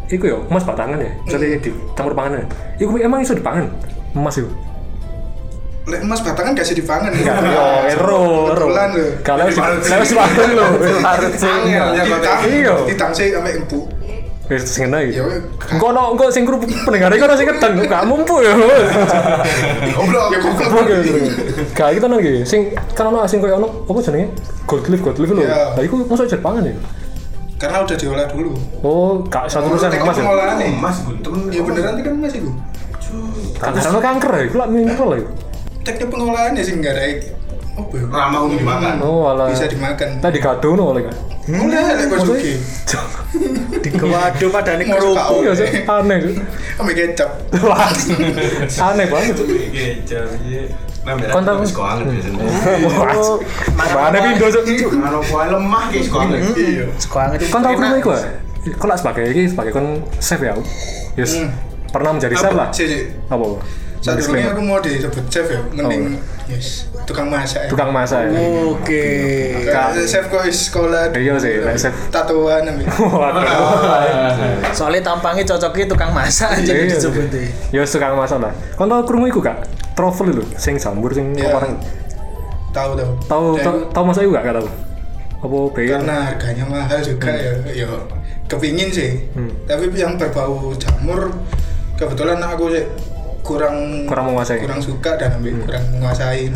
[0.09, 1.11] iku yo emas batangan ya.
[1.28, 2.45] Jadi dicampur pangan ya.
[2.78, 3.66] Iku emang iso dipangan.
[4.12, 4.50] Emas itu.
[5.90, 8.23] lek emas batangan gak sih dipangan Yo, ero, ero.
[8.54, 9.07] Kebetulan lho.
[9.26, 10.66] Kalau si kalau si pangan lho.
[11.02, 11.57] Harus sih.
[11.66, 12.75] Ya ditang Iya.
[12.87, 13.85] ditang sih sampai empuk
[14.50, 15.21] Wis sing ngene ya iki.
[15.23, 15.38] weh,
[15.71, 16.42] Engko ono engko sing
[16.83, 18.50] pendengar iki ono sing kedeng gak mumpu ya.
[19.95, 20.26] Goblok.
[20.28, 20.97] ya oke.
[21.71, 22.42] Gak kita nang iki.
[22.42, 22.61] Sing
[22.92, 24.35] kan ono sing koyo ono apa jenenge?
[24.66, 25.42] Gold leaf, gold leaf lho.
[25.42, 25.73] Iya.
[25.73, 26.75] Lah iku mosok jet pangan ya.
[27.61, 30.25] karena udah diolah dulu Oh, gak 100% Teknik emas ya.
[30.25, 31.45] pengolahan Emas gue temen.
[31.47, 32.50] ya beneran kan emas itu
[33.54, 35.28] Kan karena kanker ya, iku lak mineral lho.
[35.85, 37.14] teknik pengolahan ya sih nggak ada ya
[38.09, 38.95] Ramah untuk dimakan.
[39.00, 39.52] Oh, alah.
[39.52, 41.16] bisa dimakan Tadi gadono oleh kan.
[41.49, 42.52] Mulai lek kok suki
[44.52, 45.40] padane kerupuk.
[45.40, 46.18] Iya sih, aneh.
[46.76, 47.30] Kecap
[48.76, 49.37] aneh banget.
[49.40, 50.62] Kecap iya.
[51.00, 52.44] Nah, Kon sekolah biasanya.
[54.20, 54.90] Pindo cuk.
[55.32, 56.37] Gua lemah sekolah.
[56.37, 56.85] Iya.
[57.00, 57.47] Sekolah itu.
[57.49, 57.78] Kan tau enak.
[57.80, 58.20] krungu iku ya?
[58.76, 60.52] Kok lah sebagai iki sebagai kon chef ya.
[61.16, 61.40] Yes.
[61.40, 61.49] Hmm.
[61.88, 62.68] Pernah menjadi chef lah.
[63.32, 63.47] Apa?
[64.00, 66.16] Saat ini aku mau disebut chef ya mending
[66.47, 68.38] yes tukang masak ya Tukang masak ya.
[68.66, 69.04] Oke.
[69.66, 71.92] Ka- chef kok is sekolah Iya sih, lek chef.
[72.09, 73.45] tatoan ambil Waduh.
[74.78, 76.87] Soalnya tampangnya cocoknya tukang masak aja Iya.
[76.88, 77.45] disebutnya.
[77.71, 78.52] Ya tukang masak lah.
[78.73, 79.66] Kon tau krungu iku gak?
[79.92, 81.52] Truffle lho, sing jambur sing Iya.
[81.52, 81.76] orang.
[82.71, 84.69] tahu tahu Tahu Dan tahu tahu masak iku gak tahu?
[85.40, 85.90] Apa bayar?
[85.99, 87.88] karena harganya mahal juga ya ya
[88.47, 89.50] kepingin sih Hmm.
[89.64, 91.33] tapi yang berbau jamur
[91.95, 92.85] kebetulan aku sih
[93.42, 94.61] kurang Kurang menguasai.
[94.61, 96.50] kurang suka dan ambil kurang menguasai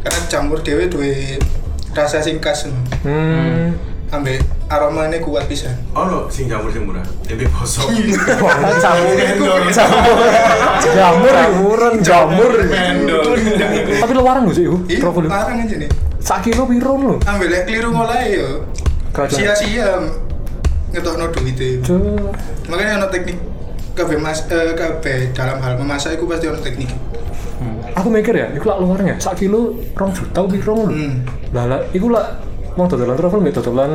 [0.00, 1.36] karena jamur dewe duwe
[1.90, 2.78] rasa sing khas no.
[3.02, 3.74] Hmm.
[4.10, 7.02] ambil aromanya kuat pisan Oh no, sing jamur sing murah.
[7.22, 7.86] Tempe bosok.
[8.42, 9.14] Wah, jamur.
[9.18, 9.60] Jamur.
[10.90, 11.34] Jamur.
[11.34, 12.52] Jamuran jamur.
[14.00, 14.78] Tapi lu warang lho sih lho.
[15.26, 17.14] larang aja nih Sak kilo piro lho?
[17.22, 18.66] ambil lek keliru mulai yo
[19.10, 19.26] ada.
[19.26, 19.98] sia-sia
[20.90, 22.34] ngetokno duit itu Cuk.
[22.66, 23.38] makanya ono teknik
[23.94, 26.90] kabeh mas eh, kabeh dalam hal memasak itu pasti ono teknik
[27.90, 30.84] Aku mikir ya, iku lak luarnya ya, sak kilo rong juta piro lho.
[30.88, 31.14] hmm.
[31.52, 32.38] Lah lah, iku lak
[32.78, 33.90] mau dodolan travel mbek dodolan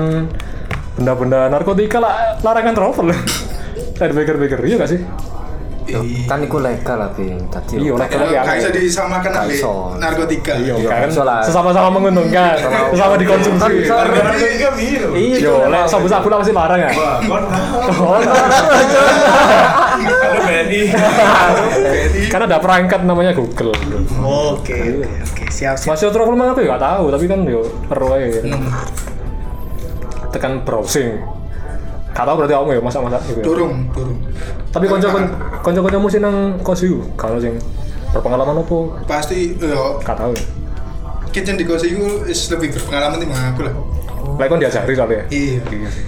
[1.00, 3.08] benda-benda narkotika lah larangan travel.
[3.98, 5.00] Saya pikir-pikir, iya gak sih?
[6.26, 7.38] Kan iku legal lah, Bing.
[7.54, 7.78] Tadi.
[7.78, 8.20] Iya, legal.
[8.26, 9.58] Tapi Gak bisa disamakan ambil
[10.02, 11.40] narkotika Iya, Iya, kan salah.
[11.46, 12.58] sesama-sama menguntungkan,
[12.90, 13.74] sesama dikonsumsi.
[13.86, 15.10] Harga biru.
[15.14, 16.92] Iya, Yo, lek sabu-sabu lah pasti larang ya.
[22.30, 23.72] Karena ada perangkat namanya Google.
[24.26, 24.76] Oke,
[25.22, 25.44] oke.
[25.54, 25.96] Siap, siap.
[25.96, 28.42] Masih mana aku ya gak tahu, tapi kan yo ero aja.
[30.34, 31.16] Tekan browsing.
[32.16, 33.40] Gak tahu berarti kamu ya masak-masak gitu.
[33.40, 33.44] ya.
[33.44, 34.18] durung durung
[34.72, 35.08] Tapi konco
[36.08, 37.60] sih nang kos iku, kalau sing
[38.10, 38.78] berpengalaman apa?
[39.04, 40.32] pasti yo Gak tahu.
[40.32, 40.44] ya.
[41.30, 43.76] kitchen di kos itu is lebih berpengalaman timbang aku lah
[44.36, 45.28] Lah kon diajari soalnya.
[45.30, 46.06] iya Iya sih.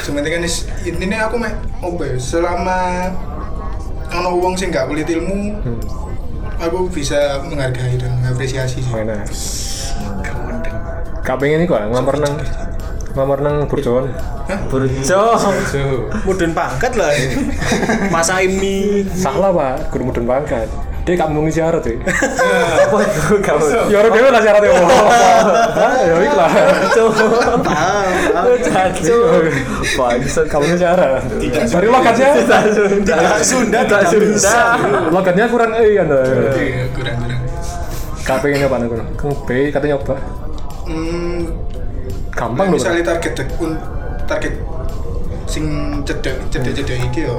[0.00, 2.78] sementing kan is ini aku mek apa ya selama
[4.08, 5.82] ono wong sing gak kulit ilmu Hmm.
[6.56, 9.18] aku bisa menghargai dan mengapresiasi sih Mana?
[11.20, 12.34] Gak pengen nih kok ngamar nang
[13.14, 14.10] ngamar nang burjoan.
[14.68, 15.22] Burjo.
[16.26, 17.14] Mudun pangkat lah.
[18.10, 19.06] Masa ini.
[19.14, 20.66] Salah pak, kudu mudun pangkat.
[21.04, 22.00] Dia gak memenuhi syarat sih.
[22.00, 23.92] Apa itu kamu?
[23.92, 24.72] Ya orang dewe lah syaratnya.
[24.72, 26.50] Hah, ya iku lah.
[28.64, 29.18] Cacu.
[30.00, 31.20] Bangsat kamu ini syarat.
[31.44, 32.28] Dari logatnya.
[32.40, 34.80] Tidak Sunda, tidak bisa.
[35.12, 36.24] Logatnya kurang eh anda.
[36.56, 37.44] Iya, kurang kurang
[38.24, 39.04] pengen nyoba nang kono.
[39.20, 40.16] Kang B katanya nyoba.
[40.88, 41.40] hmm,
[42.34, 42.74] Gampang loh.
[42.74, 43.32] misalnya target
[44.26, 44.54] target
[45.46, 45.64] sing
[46.02, 47.38] cedek cedek cedek iki yo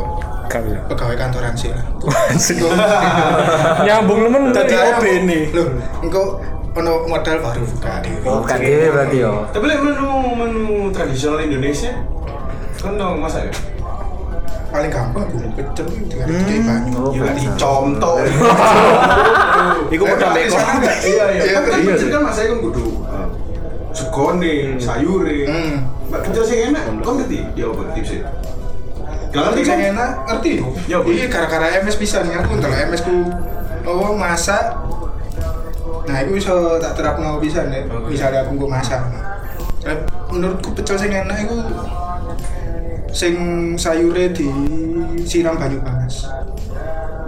[0.87, 1.83] pegawai kantoran sih lah
[3.85, 4.53] Nyambung nemen.
[4.53, 5.41] Tadi OB nih.
[5.51, 5.67] loh
[5.99, 6.39] engkau
[6.75, 9.47] ono modal baru buka Oh, kan gini berarti yo.
[9.49, 11.91] Tapi lek menu menu tradisional Indonesia
[12.75, 13.53] kan dong masak ya?
[14.67, 18.15] paling gampang bumbu pecel dengan kayak banyu Gila dicontoh.
[19.87, 20.95] Iku nggak?
[20.99, 21.41] Iya iya.
[21.47, 23.24] Iya, Kan iya pecel kan masaknya kan kudu eh,
[23.95, 25.47] segone, sayure.
[25.47, 25.75] Hmm.
[26.11, 27.39] Mbak pecel sing enak, kau ngerti?
[27.55, 28.27] Ya apa tipsnya?
[29.31, 29.91] Gak ngerti Ngerti kan?
[29.95, 30.51] enak, ngerti
[30.87, 30.97] Ya.
[31.01, 33.15] Iya, gara-gara MS bisa nih aku kalau MS ku
[33.87, 34.63] oh masak.
[36.05, 37.83] Nah, itu bisa tak terapno bisa nih.
[38.05, 39.01] Misalnya aku gue masak.
[39.85, 39.97] Nah,
[40.31, 41.57] Menurutku pecel sing enak itu
[43.15, 43.35] sing
[43.79, 46.27] sayure disiram banyu panas.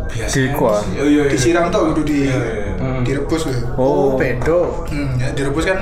[0.08, 0.34] Biasa.
[0.34, 0.82] Di kuah.
[0.96, 1.24] Iya iya.
[1.28, 1.32] iya.
[1.32, 3.00] Disiram tok kudu di Iya, iya, iya.
[3.04, 3.56] direbus loh.
[3.78, 4.84] Oh, bedo.
[4.90, 5.80] Hmm, ya, direbus kan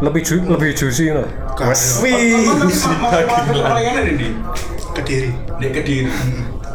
[0.00, 1.28] lebih ju lebih juicy loh
[1.60, 1.76] ada
[4.04, 4.28] di
[4.90, 5.30] Kediri.
[5.62, 6.10] di kediri.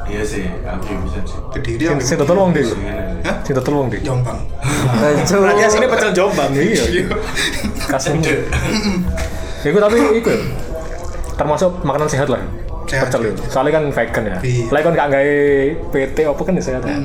[0.06, 1.36] Iya sih, oke bisa sih.
[1.52, 1.84] Kediri
[2.16, 2.64] total wong deh
[3.26, 3.36] Hah?
[3.42, 4.40] total wong deh Jombang.
[5.28, 6.50] Berarti aslinya pecel jombang.
[6.56, 7.04] iya
[7.90, 8.22] kasem
[9.66, 10.40] itu tapi itu ya,
[11.36, 12.38] termasuk makanan sehat lah
[12.86, 13.10] Sehat.
[13.10, 14.66] pecel itu soalnya kan vegan ya Iya.
[14.70, 15.34] lah kan gak gawe
[15.90, 16.98] PT apa kan ya sehat ya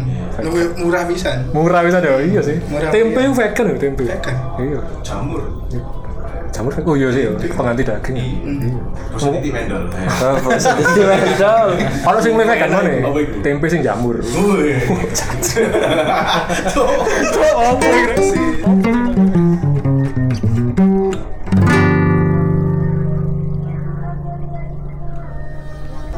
[0.76, 1.48] murah pisan.
[1.56, 2.60] murah bisa deh iya sih
[2.92, 3.32] tempe iya.
[3.32, 4.36] vegan ya tempe Vegan.
[4.60, 5.40] iya Jamur.
[6.50, 7.32] Jamur oh iya sih ya.
[7.54, 9.90] pengganti daging iya Positif mendol.
[9.90, 10.34] Oh,
[10.94, 11.66] di mendol.
[12.06, 12.90] kalau sing mulai vegan mana
[13.42, 14.22] tempe sing jamur.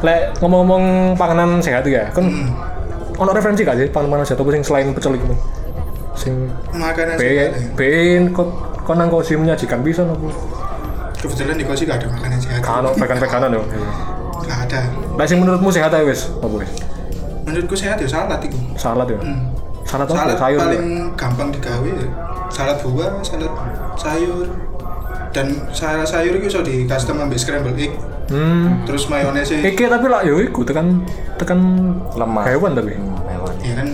[0.03, 2.27] Lek ngomong-ngomong panganan sehat ya, kan
[3.15, 5.25] ono referensi gak sih panganan sehat apa sing selain pecel itu?
[6.13, 6.33] Sing
[6.75, 7.31] Makanan sehat.
[7.31, 7.47] ya.
[7.73, 7.81] B
[8.35, 10.27] kok kok nang kosi menyajikan bisa nopo?
[11.15, 12.59] Kebetulan di kosi gak ada makanan sehat.
[12.59, 13.63] Kan vegan-veganan yo.
[14.43, 14.81] Gak ada.
[15.15, 16.71] Lek sing menurutmu sehat ae wis, apa wis?
[17.47, 18.59] Menurutku sehat ya salad itu.
[18.75, 19.19] Salad ya.
[19.87, 20.15] Salad apa?
[20.19, 20.59] Salad Sayur.
[20.59, 20.63] ya?
[20.67, 22.07] paling gampang digawe ya.
[22.51, 23.51] Salad buah, salad
[23.95, 24.47] sayur.
[25.31, 27.95] Dan salad sayur itu bisa di custom ambil scramble egg.
[28.27, 28.83] Hmm.
[28.83, 29.47] Terus mayones.
[29.47, 31.03] Iki tapi lah yo iku tekan
[31.39, 31.59] tekan
[32.15, 32.43] Lemah.
[32.47, 32.95] hewan tapi.
[32.99, 33.53] Hewan.
[33.63, 33.87] Ya kan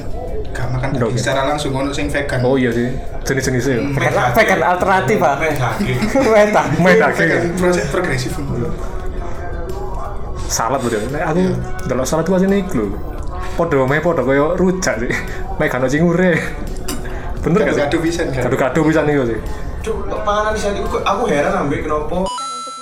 [0.49, 1.17] gak makan daging ya.
[1.17, 2.41] secara langsung ono sing vegan.
[2.41, 2.89] Oh iya sih.
[3.29, 3.81] Jenis-jenisnya ya.
[3.93, 5.37] Vegan, vegan alternatif ah.
[5.37, 7.53] Main Vegan daging.
[7.61, 8.33] proses progresif.
[10.49, 10.97] salad betul.
[11.13, 11.43] Nek aku
[11.85, 12.97] delok salad ku asine iku lho.
[13.53, 15.13] Padha meh padha koyo rujak sih.
[15.77, 16.33] Ono cingure.
[17.45, 17.81] Bener gak sih?
[17.85, 18.41] Gado pisan kan.
[18.49, 19.39] Gado-gado bisa nih sih.
[19.79, 22.27] Cuk, panganan itu kok- aku heran ambek kenapa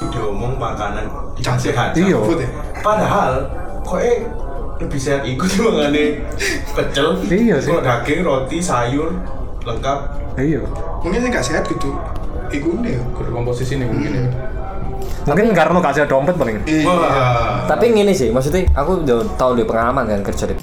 [0.10, 1.06] diomong makanan
[1.38, 1.94] yang sehat.
[1.94, 2.18] Iya.
[2.18, 2.48] Ya.
[2.82, 3.52] Padahal
[3.86, 4.26] kok eh
[4.82, 6.26] lebih sehat iku timangane
[6.74, 7.20] pecel.
[7.28, 7.70] Iya sih.
[7.70, 9.12] Kok daging, roti, sayur
[9.62, 10.00] lengkap.
[10.38, 10.62] Iya.
[11.02, 11.90] Mungkin sing gak sehat gitu.
[12.54, 13.02] Iku nih ya.
[13.18, 14.26] Berkomposisi nih mungkin ya.
[15.28, 16.62] Mungkin karena ada dompet paling.
[16.64, 16.86] Iya.
[16.88, 17.66] Wah.
[17.68, 20.56] Tapi ngene sih, maksudnya aku udah tahu di pengalaman kan kerja di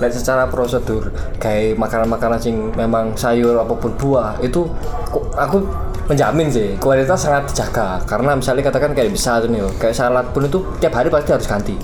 [0.00, 4.64] Lek secara prosedur kayak makanan-makanan sing memang sayur apa pun buah itu
[5.06, 5.62] ku- aku
[6.10, 10.42] menjamin sih kualitas sangat dijaga karena misalnya katakan kayak bisa tuh nih kayak salad pun
[10.42, 11.76] itu tiap hari pasti harus ganti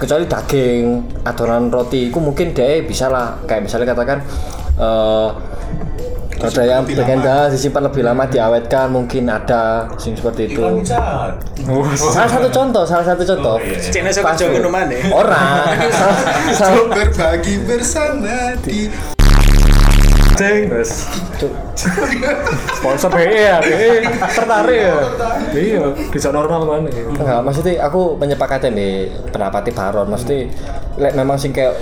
[0.00, 0.84] kecuali daging
[1.22, 4.18] adonan roti itu mungkin dia bisa lah kayak misalnya katakan
[4.82, 5.28] eh
[6.42, 10.62] ada yang legenda disimpan lebih lama diawetkan mungkin ada sing seperti itu
[11.96, 14.10] salah satu contoh salah satu contoh iya, iya.
[14.10, 14.96] Cina ngono mana?
[15.14, 15.78] orang
[16.92, 18.90] Berbagi bersama di
[20.32, 20.72] Ceng.
[22.80, 24.00] Sponsor BE ya, BE
[24.32, 24.96] tertarik ya.
[25.52, 26.88] Iya, bisa normal mana.
[26.88, 30.08] Enggak, maksudnya aku menyepakati nih pendapatnya Baron.
[30.08, 30.48] Maksudnya
[31.12, 31.76] memang sing kayak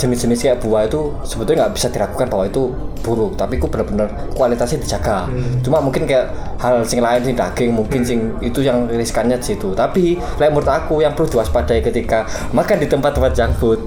[0.00, 4.78] jenis-jenis kayak buah itu sebetulnya nggak bisa diragukan bahwa itu buruk, tapi aku benar-benar kualitasnya
[4.78, 5.26] dijaga.
[5.60, 9.72] Cuma mungkin kayak hal sing lain sing daging mungkin sing itu yang riskannya di situ.
[9.72, 13.80] Tapi lek menurut aku yang perlu diwaspadai ketika makan di tempat-tempat junk food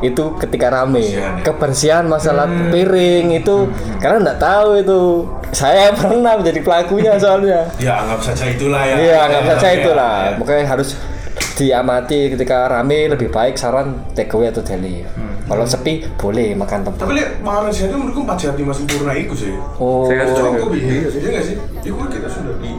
[0.00, 3.66] itu ketika rame kebersihan masalah piring itu
[3.98, 5.00] karena nggak tahu itu
[5.50, 8.94] saya pernah menjadi pelakunya soalnya Ya anggap saja itulah ya.
[8.94, 10.14] Iya, nggak percaya Ya, itulah.
[10.20, 10.30] ya.
[10.38, 10.88] Makanya harus
[11.54, 15.06] diamati ketika rame lebih baik saran take away atau deli.
[15.44, 17.04] Kalau sepi boleh makan tempat.
[17.04, 19.52] Tapi lek makanan sehat itu menurutku empat sehat lima sempurna itu sih.
[19.78, 20.56] Oh, Sehat juga.
[20.56, 21.04] Cukup ya.
[21.04, 21.56] Iya nggak sih?
[21.84, 22.72] Itu kita sudah di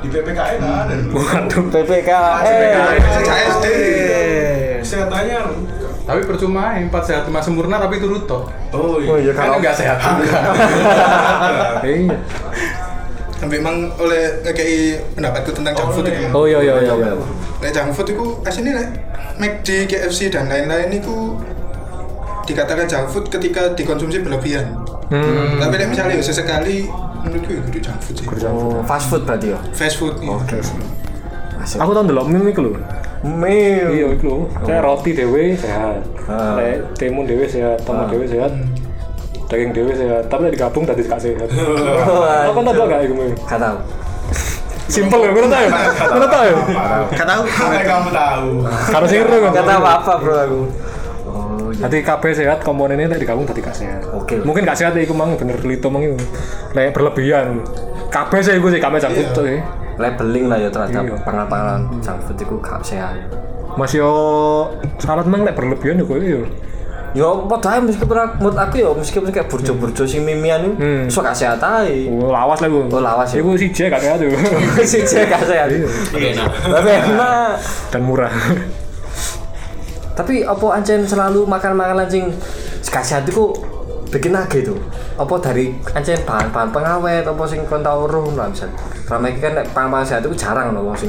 [0.00, 0.94] di PPKN ada.
[1.12, 1.64] Waduh.
[1.70, 2.98] PPKN.
[3.22, 3.66] SD.
[4.82, 5.38] Kesehatannya
[6.06, 8.46] Tapi percuma empat sehat lima sempurna tapi itu ruto.
[8.70, 10.38] Oh Oh iya Kan kalau enggak sehat juga.
[11.86, 12.16] Iya.
[13.36, 16.24] Sampai emang oleh ngekei pendapatku tentang junk food itu.
[16.32, 16.94] Oh iya iya iya.
[16.96, 17.12] iya.
[17.60, 18.88] Lek junk food itu aslinya lek
[19.36, 21.36] McD, KFC dan lain-lain itu
[22.48, 24.80] dikatakan junk food ketika dikonsumsi berlebihan.
[25.12, 25.60] Hmm.
[25.60, 26.88] Tapi lek misalnya ya sesekali
[27.20, 28.26] menurutku ya itu junk food sih.
[28.48, 29.58] Oh, fast food berarti ya.
[29.76, 30.16] Fast food.
[30.24, 30.60] iya.
[31.82, 32.72] Aku tau ndelok meme iku lho.
[33.20, 33.88] Mil.
[33.92, 34.38] Iya iku lho.
[34.64, 36.00] Kayak roti dhewe sehat.
[36.24, 36.56] Ah.
[36.56, 38.54] Lek timun dhewe sehat, tomat dhewe sehat.
[39.46, 41.46] Daging dhewe sehat, tapi lek digabung tadi gak sehat.
[42.50, 43.34] Apa tau gak meme?
[43.46, 43.78] Gak tahu.
[44.86, 45.70] Simpel ya, tau ya?
[46.14, 46.54] Ngono tau ya?
[47.14, 47.42] Gak tahu.
[47.50, 48.48] Sampai kamu tahu.
[49.06, 49.50] Sing ero kan.
[49.54, 50.60] Gak tahu apa bro aku.
[51.26, 51.82] Oh, iya.
[51.82, 54.02] Nanti KB sehat, komponennya lek digabung tadi gak sehat.
[54.14, 54.42] Oke.
[54.42, 56.18] Mungkin gak sehat ya iku mang bener lito mang iku.
[56.74, 57.62] Lek berlebihan.
[58.10, 59.58] KB sih iku sih KB jangkut tuh ya.
[59.96, 61.16] Labeling lah ya terhadap Iya.
[61.24, 63.14] panganan-panganan junk food itu gak sehat.
[63.74, 64.10] Mas yo
[65.02, 66.42] salad mang lek berlebihan koyo yo.
[67.16, 71.08] Yo, padahal meskipun aku, menurut aku ya meskipun kayak burjo-burjo sing mimian itu, Hmm.
[71.08, 71.88] gak sehat aja.
[72.12, 72.84] Oh, lawas lah iku.
[72.92, 73.40] Oh, lawas ya.
[73.40, 74.28] Iku siji gak sehat yo.
[74.90, 75.72] si cek gak sehat.
[75.72, 75.88] Iya,
[76.36, 76.48] nah.
[76.76, 77.56] Tapi enak.
[77.88, 78.28] Dan murah.
[80.12, 82.28] Tapi apa ancen selalu makan makanan sing
[82.84, 83.48] gak sehat itu
[84.08, 84.76] bikin nage tuh?
[85.16, 88.76] Apa dari ancen bahan-bahan pengawet apa sing kon tau roh lah misalnya?
[89.06, 91.08] Rame iki kan nek pangan-pangan sehat itu jarang lho wong sing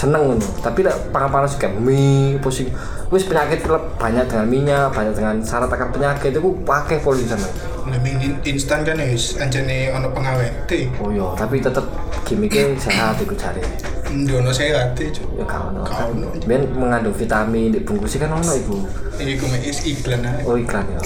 [0.00, 0.48] seneng ngono.
[0.64, 2.72] Tapi nek pangan-pangan kayak mie, apa sing
[3.12, 3.60] wis penyakit
[4.00, 7.52] banyak dengan minyak, banyak dengan syarat akan penyakit itu pakai poli seneng.
[7.90, 10.64] In- instan kan ya wis anjene ono pengawet.
[11.04, 11.84] Oh iya, tapi tetep
[12.24, 13.60] gimmicknya sehat iku jare.
[14.10, 15.38] Ndono sehat e, Cuk.
[15.38, 15.84] Ya gak ono.
[16.48, 18.76] Ben mengandung vitamin, di bungkusnya kan ono iku.
[19.20, 20.42] Iku mek is iklan ae.
[20.48, 21.02] Oh iklan ya.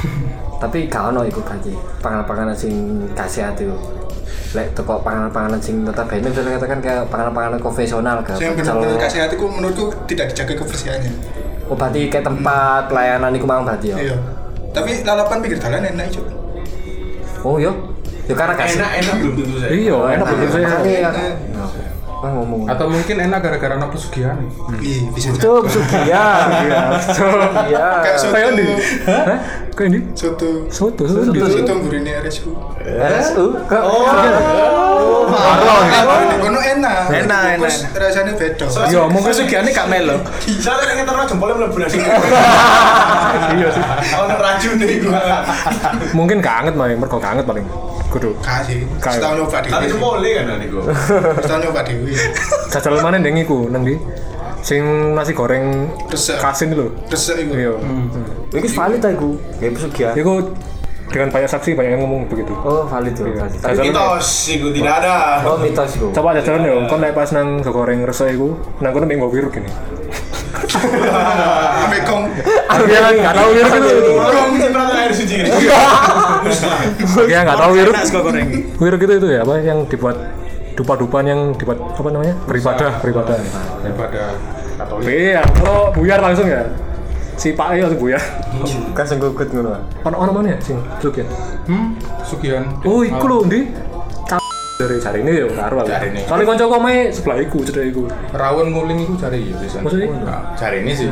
[0.62, 3.68] Tapi gak ono iku berarti panganan-panganan sing kasih hati
[4.50, 9.18] Lek toko panganan-panganan sing tetap bene bisa katakan kayak panganan-panganan konvensional gak Yang benar-benar kasih
[9.22, 11.12] hatiku menurutku tidak dijaga kebersihannya.
[11.70, 13.96] Oh berarti kayak tempat pelayanan iku mang berarti ya.
[14.10, 14.16] Iya.
[14.74, 16.26] Tapi lalapan pinggir jalan enak Cuk.
[17.46, 17.94] Oh yo.
[18.26, 18.78] Ya karena kasih.
[18.82, 19.70] Enak enak belum tentu saya.
[19.70, 20.68] Iya, enak bener saya.
[22.20, 22.28] Enak.
[22.28, 22.60] Ah ngomong.
[22.68, 24.50] Atau mungkin enak gara-gara anak pesugihan nih.
[24.80, 25.40] Iya, bisa jadi.
[25.40, 26.46] Betul, pesugihan.
[27.70, 27.88] Iya.
[28.04, 28.32] Kayak soto.
[28.36, 28.66] Kayak di.
[29.08, 29.38] Hah?
[29.72, 30.00] Kayak di.
[30.12, 30.50] Soto.
[30.68, 31.32] Soto, soto.
[31.32, 31.72] Soto.
[31.80, 32.50] gurine RSU.
[32.84, 33.46] RSU.
[33.72, 34.04] Oh.
[36.40, 37.08] Kono enak.
[37.08, 38.66] Enak, Terus rasanya beda.
[38.90, 40.20] Yo, mungkin sugiane gak melo.
[40.44, 41.98] Soalnya pengen terus jempolnya mlebu nasi.
[43.30, 43.82] Iya sih.
[44.18, 45.46] Ono racun nih gua.
[46.14, 47.66] Mungkin gak anget malah, mergo gak anget paling.
[48.10, 48.30] Kudu.
[48.42, 48.82] Kasih.
[48.98, 49.90] Setahun nyoba Tapi dewi.
[49.94, 50.82] jempolnya kan gua.
[51.38, 52.12] Setahun nyoba dewi.
[52.70, 53.94] Jajal mana ndeng iku nang ndi?
[54.60, 54.82] Sing
[55.16, 56.36] nasi goreng Resep.
[56.36, 56.90] kasin lho.
[57.08, 57.52] Resek iku.
[57.54, 57.72] Iya.
[58.52, 59.30] Iki valid aku.
[59.56, 60.14] Kayak pesugihan.
[60.18, 60.32] Iku
[61.10, 62.54] dengan banyak saksi banyak yang ngomong begitu.
[62.62, 63.26] Oh, valid tuh.
[63.26, 63.46] Iya.
[63.46, 63.82] mana?
[63.82, 65.42] Mitos itu tidak ada.
[65.42, 66.06] Oh, mitos iku.
[66.14, 69.54] Coba jajalan ya, kon naik pas nang go goreng resek iku, nang kono minggu wiruk
[69.54, 69.70] gini.
[71.84, 72.22] Ambek kong.
[72.70, 74.12] Aku yang nggak tahu wiruk itu.
[74.14, 75.48] Orang cipratan air suci ini.
[75.50, 77.72] Aku yang nggak tahu
[78.06, 78.48] sego goreng.
[78.78, 80.16] Wiruk itu itu ya apa yang dibuat
[80.78, 83.36] dupa-dupan yang dibuat apa namanya beribadah beribadah.
[83.82, 84.22] Daripada
[84.80, 85.12] Katolik.
[85.12, 86.64] Iya, kalau buyar langsung ya.
[87.36, 88.20] Si Pak E langsung buyar.
[88.96, 89.76] Kan sing gugut ngono.
[90.08, 91.28] Ono ono mana ya sing Sugian?
[91.68, 91.92] Hmm,
[92.24, 92.64] pesugihan.
[92.88, 93.60] Oh, iku lho ndi?
[94.80, 95.92] Dari cari ini ya karo aku.
[95.92, 96.24] Jarine.
[96.24, 98.08] Soalnya kanca kome sebelah iku cedek iku.
[98.32, 99.76] Rawon nguling itu cari ya bisa.
[99.78, 100.08] Maksudnya?
[100.24, 101.04] Nah, cari ini sih.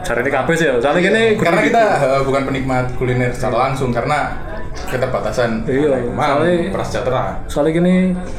[0.00, 0.74] Cari ini kabeh sih ya.
[0.78, 4.30] Soalnya kene Karena kita eh, bukan penikmat kuliner secara langsung karena
[4.76, 7.22] keterbatasan Iya, memang soalnya- prasejahtera.
[7.48, 7.94] soalnya gini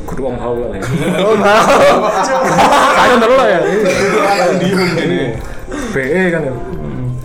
[0.06, 0.80] kudu om haul lah.
[1.26, 2.08] Oh, mau.
[2.96, 3.60] Saya dulu lah ya.
[4.56, 5.22] Diem ini.
[5.92, 6.54] BE kan ya.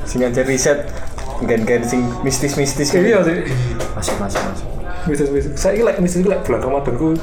[0.02, 0.82] Sing aja riset
[1.44, 3.06] gen-gen sing mistis-mistis gitu.
[3.06, 3.46] Iya sih.
[3.94, 4.68] Masuk, masuk, masuk.
[5.02, 5.50] Bisa bisa.
[5.54, 7.14] Saya ini like mistis like bulan Ramadan ku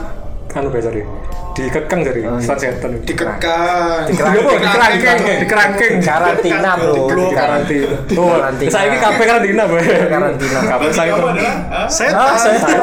[0.56, 1.06] anu biasa deh.
[1.54, 2.46] Dikekang dari Oh, iya.
[2.46, 2.92] setan setan.
[3.04, 4.08] Dikekang.
[4.08, 5.94] Dikerangkeng, dikerangkeng, dikerangkeng.
[6.00, 6.94] Karantina, Bro.
[6.96, 7.96] Di karantina.
[8.08, 8.70] Tuh, Karantina.
[8.72, 9.84] saya ini kabeh karantina, Boy.
[10.08, 10.60] Karantina.
[10.64, 11.44] Kabeh saya Apa itu.
[11.44, 11.88] Hah?
[11.92, 12.38] Setan.
[12.40, 12.80] Saya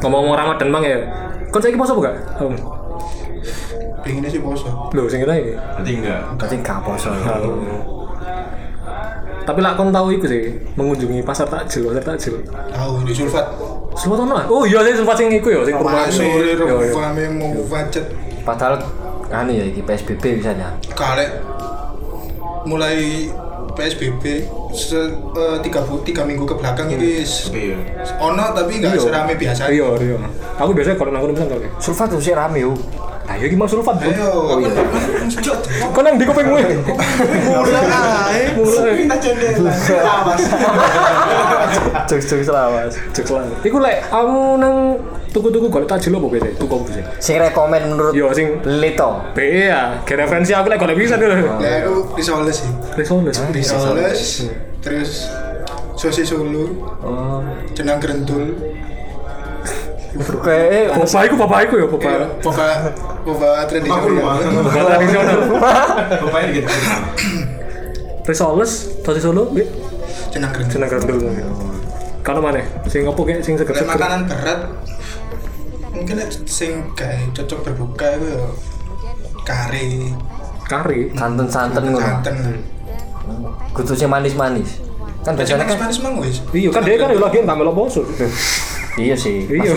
[0.00, 0.98] ngomong-ngomong Ramadan bang ya
[1.52, 2.56] kon saya poso buka Om.
[4.00, 4.88] Pengennya sih poso.
[4.96, 6.20] Loh, sing kita ini Berarti enggak.
[6.40, 7.12] Berarti gak poso.
[9.50, 12.38] Tapi lah kon tahu itu sih mengunjungi pasar takjil pasar takjil
[12.70, 13.46] Tahu di sulfat.
[13.92, 17.26] sempat ono oh iya sih sempat sing iku ya sing perumahan Sore Iya, iya.
[17.28, 18.06] mau macet.
[18.40, 18.78] Padahal
[19.28, 20.70] anu ya iki PSBB misalnya.
[20.90, 21.42] Kalek
[22.62, 23.26] mulai
[23.70, 24.22] PSBB
[24.70, 24.98] se,
[25.32, 27.78] eh, tiga, bu- tiga minggu ke belakang ini s- Iya.
[28.18, 29.00] ono tapi nggak Iya.
[29.00, 29.62] serame biasa.
[29.68, 30.16] iya iya
[30.54, 32.72] aku biasanya kalau nangkut kali Sulfat tuh sih rame yo.
[33.30, 36.62] Nah iya gimana sulfat bro Ayo, aku kon yang di kuping gue
[37.54, 38.42] Mulai ae.
[39.06, 39.70] Kita jendela.
[40.02, 40.42] Awas.
[42.10, 42.92] Jok-jok selawas.
[43.14, 43.46] Jek lah.
[43.62, 44.98] Iku lek aku nang
[45.30, 46.48] tuku-tuku golek takjil apa biasa?
[46.58, 47.04] Tuku apa sih?
[47.22, 49.22] Sing rekomen menurut Yo sing Lito.
[49.32, 51.38] BE ya, kayak referensi aku lek golek bisa dulu.
[51.62, 52.70] ya aku risoles sih.
[52.98, 53.36] Risoles.
[53.54, 54.20] Risoles,
[54.82, 55.30] terus
[55.94, 56.64] sosis solo,
[57.04, 57.44] Oh.
[57.76, 58.56] jenang grentul,
[60.10, 62.42] Kayak Bapak iku bapak iku ya, Iya, bapak.
[62.42, 62.66] boba
[63.22, 64.06] boba Aku tradisional.
[64.10, 64.34] rumah.
[64.66, 65.38] Bapak tradisional.
[66.18, 66.68] Bapaknya gitu.
[68.20, 69.62] Risoles, sosis solo, bi.
[70.30, 70.74] Jenang grentul.
[70.78, 71.18] Seneng gandul.
[72.20, 72.60] Kalau mana?
[72.86, 73.86] Sing opo kayak sing Lek seger-seger.
[73.88, 74.60] makanan berat
[75.90, 78.44] mungkin sing kayak cocok berbuka itu ya
[79.42, 80.14] kari,
[80.64, 81.00] Kari.
[81.12, 81.98] santen-santen ngono.
[81.98, 82.36] santen.
[83.72, 84.78] Kudu sing manis-manis.
[85.22, 86.44] Kan biasanya kan manis mang wis.
[86.50, 88.02] Iya kan dia kan lagi melok poso.
[88.98, 89.46] Iya sih.
[89.46, 89.74] Iya.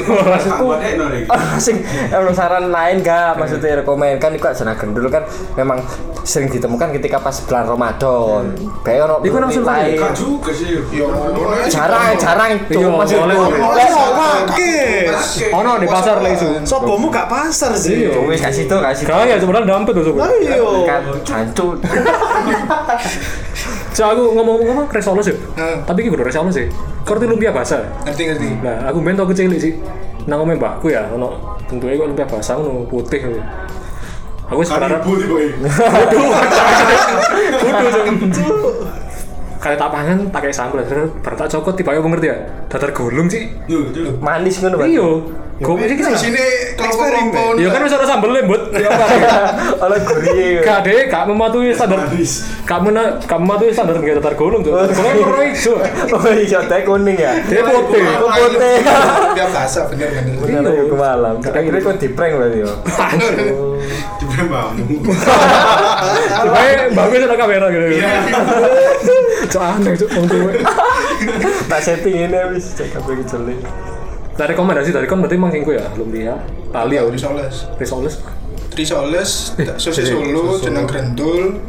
[1.30, 5.22] Ah, sing emang saran lain gak maksudnya rekomen kan iku jenah gendul kan
[5.54, 5.82] memang
[6.24, 8.44] sering ditemukan ketika pas bulan Ramadan.
[8.82, 10.00] Kayak ono Iku nang Sultan lain.
[10.16, 10.80] juga sih.
[10.80, 11.68] Aja.
[11.68, 13.28] Jarang, jarang itu Iya, maksudku.
[15.52, 16.48] Ono di pasar lek isu.
[16.64, 18.08] Sopomu gak pasar sih.
[18.24, 19.06] wis kasih tuh kasih.
[19.06, 20.32] Kaya sebenarnya dampet tuh sobat.
[20.32, 20.88] Ayo.
[20.88, 21.78] Kan jancuk.
[23.94, 25.38] So aku ngomong-ngomong Risoles ya.
[25.38, 25.78] Heeh.
[25.86, 26.68] Tapi kudu Risoles sih.
[27.06, 27.86] Korti lumpia basah.
[28.10, 28.50] Ngerti ngerti.
[28.66, 29.78] Nah, aku main tau kecil sih.
[30.26, 33.22] Nang omeh mbakku ya, ono bentuknya kok lumpia basah ngono putih.
[34.50, 35.70] Aku wis berharap Kanibu tiba ini.
[37.62, 38.48] kudu kudu
[39.64, 40.84] Kayak tak pangan pakai sambal.
[40.84, 43.48] Terus baru tak cokot tiba aku ngerti ya datar gulung sih.
[44.20, 44.88] Manis ngono, Pak.
[44.92, 45.10] iyo.
[45.64, 45.96] Gue sih?
[45.96, 46.44] Di kita sini
[46.76, 47.70] kelompok-kelompok ya.
[47.72, 49.06] kan bisa ada sambel lembut ya apa
[49.80, 50.60] Oleh gurih.
[50.60, 52.10] gak deh gak mematuhi standar
[52.66, 55.78] gak mena gak mematuhi standar nggak datar gulung tuh gulung warna hijau
[56.10, 57.38] Oh iya, teh kuning ya.
[57.48, 58.02] dia putih.
[58.02, 58.78] putih.
[59.38, 60.36] Dia bahasa bener-bener.
[60.42, 60.72] Bener.
[60.74, 61.36] Ya ke malam.
[61.40, 62.72] Akhirnya di prank berarti yo.
[64.34, 64.96] Di bambu.
[66.54, 67.86] Baik, bagus ada kamera gitu.
[69.54, 70.54] Cok aneh cok wong tuwe.
[71.70, 73.60] Tak setting ini wis cek kabeh kejelik.
[74.34, 76.34] Nah, rekomendasi dari kon berarti emang kengko ya, lumpia,
[76.74, 77.70] tali ya, Risoles.
[77.78, 78.18] risoles.
[78.74, 81.62] Risoles, sosis eh, Solo, sosis jeneng grendul.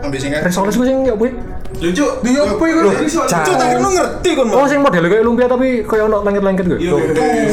[0.00, 0.48] Ambil singkat.
[0.48, 1.36] Risoles gue sing ya kuwi.
[1.82, 2.06] Lucu.
[2.22, 2.78] Dia apa itu?
[3.26, 3.42] Cak.
[3.42, 6.76] Cuk, tak ngerti kon, Oh, sing model kayak lumpia tapi kayak ono lengket-lengket gitu.
[6.78, 6.94] Iya.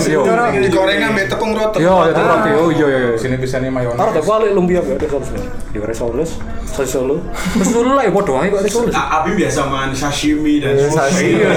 [0.05, 0.19] Iya.
[0.61, 1.77] Digoreng ambil tepung roti.
[1.81, 2.49] Iya, ya roti.
[2.53, 2.99] Oh iya iya.
[3.09, 3.17] iya.
[3.17, 3.97] Sini bisa nih mayones.
[3.97, 5.29] Ah, ada balik lumpia gak risoles.
[5.73, 6.29] Ya risoles,
[6.69, 7.21] sosis Solo.
[7.55, 8.93] Terus dulu lah ya padha ae kok risoles.
[8.93, 11.37] A- Abi biasa makan sashimi dan sushi.
[11.37, 11.49] Iya,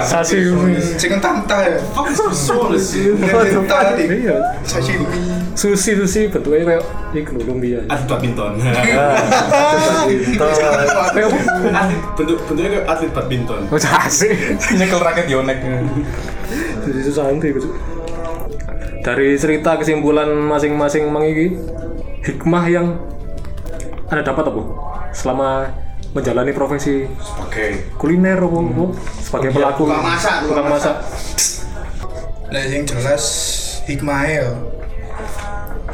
[0.00, 0.76] Sashimi.
[0.96, 1.76] Sing entah-entah ya.
[1.92, 2.08] Fuck.
[4.00, 4.36] Iya.
[4.64, 5.35] Sashimi.
[5.56, 6.84] Sushi sushi bentuknya kayak
[7.16, 7.80] iku lumpia.
[7.88, 8.52] Atlet badminton.
[11.72, 13.60] Atlet bentuk bentuknya kayak atlet badminton.
[13.72, 14.32] Oh, asik.
[14.76, 15.58] Nyekel raket yonek.
[16.84, 17.72] Jadi susah nanti gitu.
[19.00, 21.56] Dari cerita kesimpulan masing-masing mengiki
[22.26, 22.86] hikmah yang
[24.12, 24.62] anda dapat apa
[25.14, 25.70] selama
[26.14, 27.06] menjalani profesi
[27.42, 27.92] Oke.
[27.98, 28.84] kuliner apa, apa?
[29.20, 30.96] sebagai pelaku tukang masak, tukang masak
[32.46, 33.24] Nah, yang jelas
[33.90, 34.48] hikmahnya ya.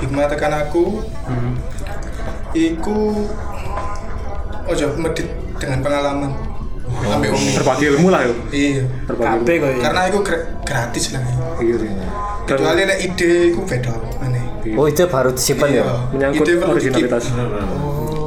[0.02, 1.00] Hikmah tekan aku.
[2.52, 2.96] Iku
[4.64, 6.30] ojo medit dengan pengalaman.
[6.92, 7.44] Ambil wong.
[7.56, 8.84] berbagi ilmu lah ya Iya.
[9.08, 9.64] berbagi ilmu.
[9.64, 9.80] ya.
[9.80, 11.24] Karena itu gra- gratis lah.
[11.58, 12.08] iya sih dan
[12.52, 14.44] Kecuali nek ide iku beda aneh.
[14.76, 15.82] Oh, itu baru disimpan ya.
[16.12, 17.24] menyangkut Ide perlu originalitas.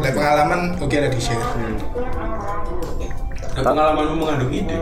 [0.02, 1.46] Lek pengalaman oke lah di share.
[3.54, 4.78] Ada pengalamanmu mengandung ide.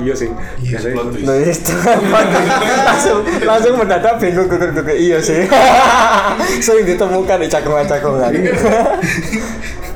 [0.00, 0.30] Iya sih.
[0.64, 1.26] Biasanya Plot twist.
[1.26, 1.74] Loh, itu.
[1.76, 2.20] Apa?
[2.90, 5.44] langsung langsung mendadak bingung gugur gugur iya sih.
[6.66, 8.32] Sering ditemukan di cakungan-cakungan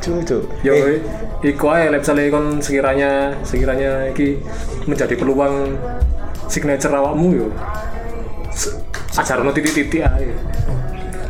[0.04, 1.00] cucu ya woi
[1.40, 4.36] iku ae lek misale kon sekiranya sekiranya iki
[4.84, 5.80] menjadi peluang
[6.48, 7.48] signature awakmu yo.
[9.16, 10.28] Ajarno titik-titik ae.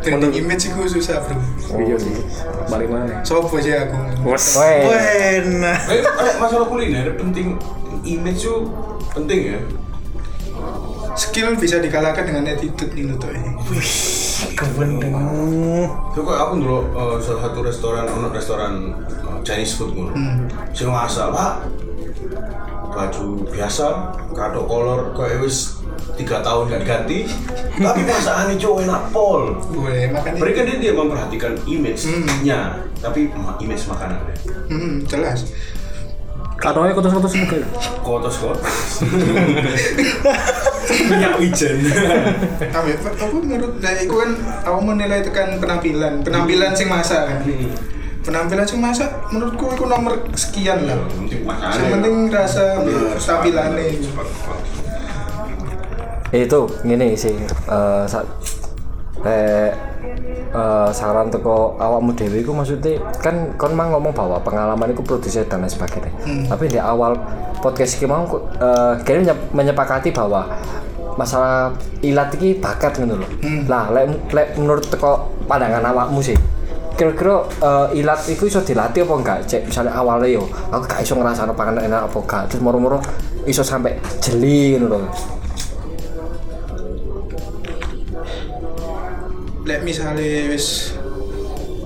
[0.04, 1.40] Trending image iku susah, Bro.
[1.80, 2.12] iya sih.
[2.68, 3.24] Balik mana?
[3.24, 3.96] Sopo sih aku?
[4.28, 4.60] Wes.
[4.60, 6.04] Eh, eh,
[6.36, 7.56] masalah kuliner penting
[8.04, 8.56] image itu
[9.12, 9.60] penting ya.
[11.14, 13.30] Skill bisa dikalahkan dengan attitude ini tuh.
[16.10, 18.72] Itu kok aku dulu eh, salah satu restoran, ono restoran
[19.06, 20.12] eh, Chinese food ngono.
[20.74, 21.52] Sing masak, Pak.
[22.94, 23.86] Baju biasa,
[24.30, 25.82] kado kolor kayak wis
[26.14, 27.26] tiga tahun gak diganti,
[27.74, 29.42] tapi masakannya cowok enak pol.
[29.66, 34.34] Gue makan Mereka dia, dia memperhatikan image-nya, tapi ma- image makanannya.
[34.70, 35.50] Hmm, jelas.
[36.54, 37.66] Katoe kotos-kotos muka ya.
[38.00, 39.02] Kotos kotos.
[41.10, 41.76] Minyak wijen.
[42.70, 44.30] Tapi aku menurut dari aku kan
[44.62, 47.40] aku menilai tekan penampilan, penampilan sing masak kan.
[48.24, 50.96] Penampilan sing masak menurutku itu nomor sekian lah.
[51.12, 52.64] Penting Yang penting rasa
[53.20, 53.86] tampilannya.
[56.34, 57.30] itu gini sih
[57.70, 58.04] eh
[59.22, 59.70] eh,
[60.54, 65.42] eh, saran teko awakmu dewi itu maksudnya kan kon mang ngomong bahwa pengalaman itu produser
[65.44, 66.14] dan lain sebagainya.
[66.46, 67.18] Tapi di awal
[67.58, 68.24] podcast ini mau
[68.56, 70.46] eh kayaknya menye- menyepakati bahwa
[71.14, 71.70] masalah
[72.02, 73.30] ilat ini bakat gitu loh
[73.70, 76.34] lah lek, lek menurut teko pandangan awakmu sih
[76.94, 79.38] kira-kira eh, ilat itu iso dilatih apa enggak?
[79.50, 82.42] Cek misalnya awalnya yo aku gak iso ngerasa panganan enak apa enggak?
[82.50, 82.98] Terus moro-moro
[83.46, 85.02] iso sampai jeli gitu loh
[89.64, 90.92] Lek misalnya wis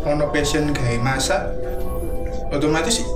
[0.02, 1.42] ono passion gawe masak
[2.50, 3.06] otomatis sih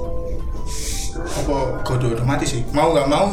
[1.12, 3.32] apa kudu otomatis sih mau nggak mau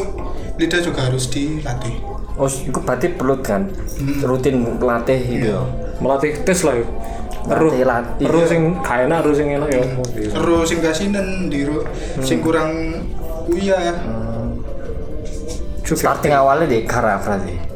[0.57, 2.01] lidah juga harus dilatih
[2.39, 3.67] Oh, itu berarti perlu kan
[4.23, 5.51] rutin latih gitu.
[5.51, 5.59] ya.
[5.99, 6.87] Melatih tes lah ya.
[7.51, 7.71] Terus
[8.15, 9.83] terus sing gak enak, terus sing enak ya.
[10.31, 11.83] terus sing kasinan diru
[12.23, 12.95] sing kurang
[13.51, 13.91] uyah
[15.83, 15.99] Cukup.
[15.99, 17.68] Starting awalnya di karaf berarti.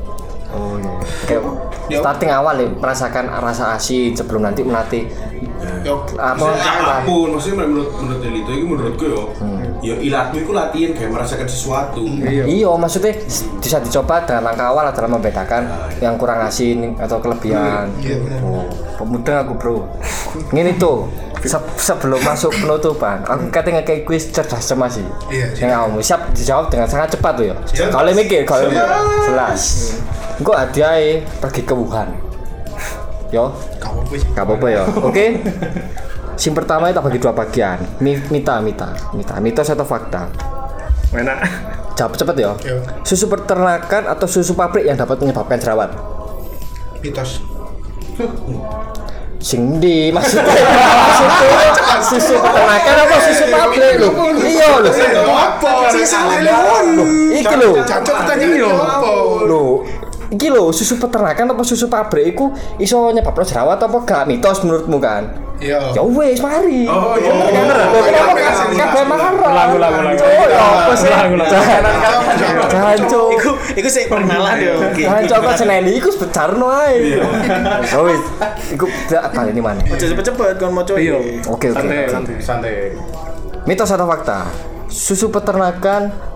[0.54, 0.94] Oh iya.
[1.26, 1.42] Kayak
[1.84, 2.00] Ya.
[2.00, 5.04] starting awal ya merasakan rasa asin sebelum nanti melatih
[5.84, 9.60] yo apa apa pun, maksudnya menurut menurut Delito itu menurutku yo, Hmm.
[9.80, 12.00] yo ilatmu itu latihan kayak merasakan sesuatu.
[12.04, 12.48] Iya.
[12.48, 13.12] Iya, maksudnya
[13.60, 15.68] bisa dicoba dengan langkah awal adalah membedakan
[16.00, 17.92] yang kurang asin atau kelebihan.
[17.98, 18.40] Iya, benar.
[18.42, 18.64] Oh,
[18.98, 19.78] pemuda aku bro.
[20.52, 25.08] Ini tuh se- sebelum masuk penutupan, aku katanya kayak kuis cerdas cemas sih.
[25.30, 27.56] Iya, Yang kamu siap dijawab dengan sangat cepat tuh ya.
[27.90, 28.72] Kalau mikir, kalau
[29.22, 29.62] jelas.
[30.34, 30.98] Engkau hadiah
[31.38, 32.10] pergi ke Wuhan.
[33.30, 34.84] Yo, kamu wis gak apa-apa ya.
[35.00, 35.42] Oke.
[36.34, 37.78] sing pertama kita bagi dua bagian.
[38.00, 40.30] Mi- Mita, mita, mita, mitos atau fakta.
[41.12, 41.38] Enak.
[41.94, 42.52] Jawab cepet ya.
[42.60, 42.78] Yo.
[43.04, 45.94] Susu peternakan atau susu pabrik yang dapat menyebabkan jerawat?
[47.04, 47.44] mitos
[49.44, 50.56] Sing di maksudnya
[52.00, 54.08] susu peternakan apa susu pabrik lho?
[54.40, 54.92] Iya lho.
[55.28, 56.40] apa salah
[56.96, 57.70] Loh, Iki lho.
[57.78, 59.10] cocok pertanyaan apa
[59.44, 59.84] Lho,
[60.34, 62.50] iki lho susu peternakan apa susu pabrik iku
[62.82, 65.30] iso nyebabno jerawat apa gak mitos menurutmu kan?
[65.62, 66.90] iya Ya wis mari.
[66.90, 67.32] Oh, iya.
[67.32, 69.40] Lho, Kenapa kasih kabeh marah?
[69.48, 70.16] Ulang, ulang, ulang.
[70.18, 71.08] Ya apa sih?
[71.08, 71.48] Ulang.
[71.48, 71.82] Jangan
[72.68, 73.30] jangan cuk.
[73.38, 74.74] Iku iku sih perkenalan ya.
[74.90, 75.04] Oke.
[75.06, 77.22] Jangan cok kok seneni iku becarno ae.
[77.88, 78.24] Ya wis,
[78.74, 79.80] iku tak ini mana?
[79.88, 81.16] Aja cepet-cepet kon mau Iya.
[81.48, 81.80] Oke oke.
[81.80, 82.76] Santai, santai santai
[83.64, 84.50] Mitos atau fakta?
[84.92, 86.33] Susu peternakan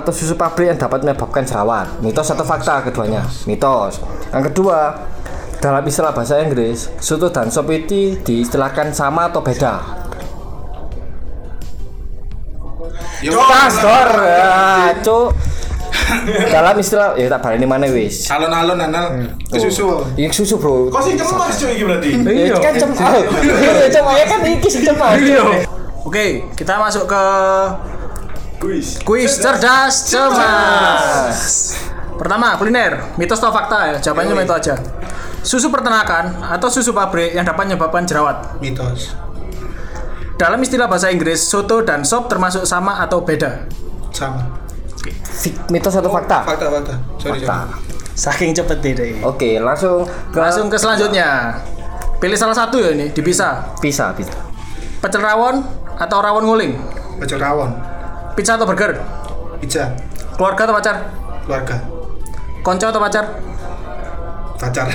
[0.00, 1.88] atau susu pabrik yang dapat menyebabkan jerawat?
[2.04, 3.24] Mitos atau fakta keduanya?
[3.48, 4.00] Mitos.
[4.32, 4.92] Yang kedua,
[5.56, 10.04] dalam istilah bahasa Inggris, soto dan sop itu diistilahkan sama atau beda?
[13.24, 15.32] yo Pastor, ya, cuk.
[16.54, 18.30] dalam istilah ya tak balik ini mana wis.
[18.30, 19.10] alon-alon anal
[19.50, 20.86] kesusu Ini susu bro.
[20.86, 22.08] Kok sih cemas cuy iki berarti?
[22.14, 22.98] Iya, kan cemas.
[23.42, 25.18] Iya, cemas ya kan iki sing cemas.
[26.06, 27.22] Oke, kita masuk ke
[28.66, 28.98] Kuis.
[29.00, 31.38] kuis cerdas cermas.
[32.16, 33.96] Pertama, kuliner, mitos atau fakta ya?
[34.00, 34.74] Jawabannya cuma itu aja.
[35.40, 38.58] Susu peternakan atau susu pabrik yang dapat menyebabkan jerawat.
[38.58, 39.14] mitos
[40.34, 43.70] Dalam istilah bahasa Inggris, soto dan sop termasuk sama atau beda?
[44.10, 44.48] sama
[45.36, 46.40] Fik- Mitos atau fakta?
[46.42, 47.56] fakta fakta sorry Fakta.
[47.68, 49.12] sorry Saking cepet deh.
[49.22, 50.02] Oke, langsung
[50.32, 51.52] ke Langsung ke selanjutnya.
[52.16, 53.76] Pilih salah satu ya ini, dipisah.
[53.78, 54.32] bisa, bisa.
[54.98, 55.60] Pecel rawon
[55.94, 56.72] atau rawon nguling?
[57.16, 57.76] pecel rawon
[58.36, 59.00] Pizza atau burger?
[59.56, 59.96] pizza
[60.36, 60.96] Keluarga atau pacar?
[61.48, 61.76] keluarga
[62.60, 63.24] Konco atau pacar?
[64.56, 64.88] pacar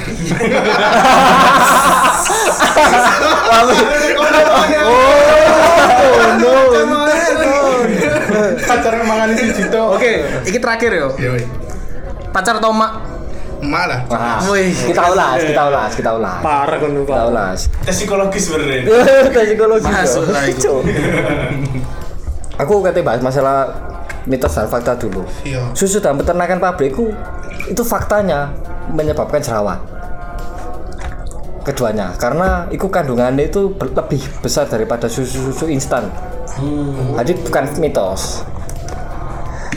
[8.67, 11.07] pacar mangan si Jito Oke, ini terakhir yo.
[11.17, 11.31] yo
[12.31, 12.91] Pacar atau emak?
[13.61, 14.73] emak lah Wah, Wih.
[14.73, 16.41] kita ulas, kita ulas, kita ulas.
[16.41, 16.89] Parah kan.
[16.97, 17.59] Kita ulas.
[17.85, 18.89] Tes psikologis sebenarnya.
[19.35, 19.85] Tes psikologi.
[19.85, 20.53] Masuk lagi.
[22.61, 23.73] Aku katanya bahas masalah
[24.29, 25.25] mitos dan fakta dulu.
[25.41, 27.09] iya Susu dan peternakan pabrikku
[27.65, 28.53] itu faktanya
[28.93, 29.81] menyebabkan jerawat.
[31.61, 36.09] Keduanya, karena itu kandungannya itu lebih besar daripada susu-susu instan.
[37.17, 38.41] Jadi bukan mitos.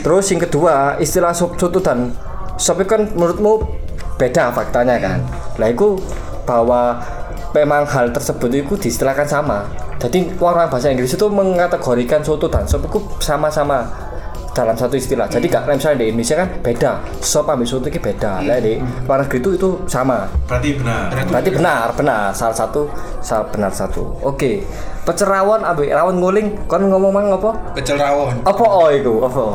[0.01, 2.13] Terus yang kedua, istilah sop soto dan
[2.57, 3.65] sop itu kan menurutmu
[4.17, 5.21] beda faktanya kan.
[5.61, 5.97] Lah itu
[6.45, 7.01] bahwa
[7.53, 9.65] memang hal tersebut itu diistilahkan sama.
[9.95, 13.87] Jadi orang bahasa Inggris itu mengategorikan soto dan sop itu sama-sama
[14.55, 15.27] dalam satu istilah.
[15.27, 16.91] Jadi gak misalnya di Indonesia kan beda.
[17.19, 18.39] Sop ambil soto itu beda.
[18.43, 20.31] Lah di luar negeri itu itu sama.
[20.47, 21.07] Berarti benar.
[21.11, 22.23] Berarti benar, benar.
[22.31, 22.87] Salah satu,
[23.19, 24.15] salah benar satu.
[24.23, 24.63] Oke.
[25.03, 27.53] Pecel rawon ambil rawon nguling, kon ngomong mang apa?
[27.77, 29.21] pecel rawon Apa oh itu?
[29.21, 29.45] Apa?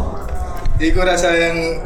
[0.81, 1.77] itu rasa yang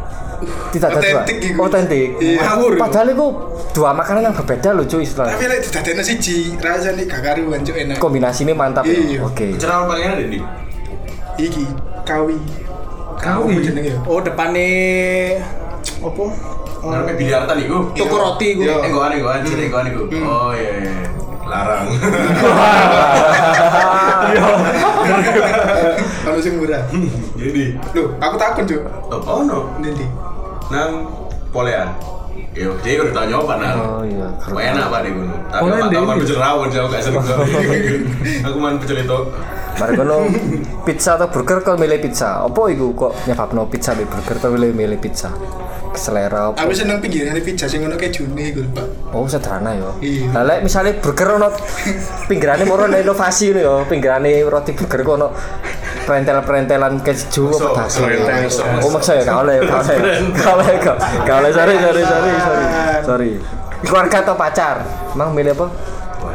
[0.70, 1.20] Tidak ada dua.
[1.60, 2.08] Otentik.
[2.16, 2.38] Iya.
[2.40, 2.72] Ngawur.
[2.76, 3.26] Padahal itu
[3.72, 7.96] dua makanan yang berbeda loh cuy tapi lek didadekno siji rasane gak karuan cuk enak
[7.98, 8.82] Kombinasi ini mantap.
[8.84, 8.94] ya.
[8.94, 9.18] Iya.
[9.22, 9.54] Oke.
[9.56, 10.38] Cerawon paling enak di.
[11.34, 11.62] iki
[12.02, 12.34] kawi
[13.18, 14.66] kawi jenenge ya Oh, depannya
[15.98, 16.22] apa?
[16.84, 17.90] Namanya biliartan iku.
[17.92, 18.64] Toko roti gue.
[18.64, 18.80] Iya.
[18.80, 20.02] Eh, goan goan, sini goan iku.
[20.20, 20.92] Oh iya iya.
[21.44, 21.84] Larang.
[26.24, 26.80] ono sing murah
[27.36, 27.76] Jadi.
[27.92, 28.80] lho aku takut cuk
[29.24, 29.68] Oh no.
[29.78, 30.04] nanti
[30.72, 30.90] Nang
[31.52, 31.88] polean.
[32.54, 33.76] Yo, dia udah tanya apa nang?
[33.78, 34.26] Oh iya.
[34.46, 35.40] Enak pak di gunung.
[35.50, 35.98] Tapi pak deh.
[35.98, 37.18] taman pecel rawon sih aku gak seru.
[38.46, 39.18] Aku main pecel itu.
[39.74, 40.16] Mari kono
[40.86, 42.46] pizza atau burger kok milih pizza?
[42.46, 45.34] Apa iku kok nyebabno pizza milih burger kok milih milih pizza?
[45.94, 46.58] Selera apa?
[46.58, 49.90] aku seneng pinggiran pizza sing ono kejune iku lho, pak Oh sederhana ya.
[50.02, 50.26] Iya.
[50.34, 51.54] Lah lek misale burger ono
[52.30, 55.28] pinggirane moro ono inovasi lho ya, pinggirane roti burger kok ono
[56.04, 57.88] perentel-perentelan keju apa
[58.44, 58.62] iso.
[58.84, 59.56] Oh maksa ya gak oleh.
[59.64, 61.50] Gak oleh, gak gak oleh.
[61.50, 62.64] Sorry, sorry, sorry, sorry.
[63.04, 63.32] Sorry.
[63.84, 64.76] Keluarga atau pacar?
[65.12, 65.68] Mang milih apa?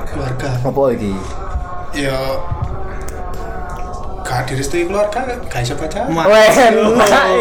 [0.10, 1.14] keluarga Apa iki?
[1.90, 2.18] ya
[4.22, 6.50] gak direstui keluarga gak bisa pacaran Weh,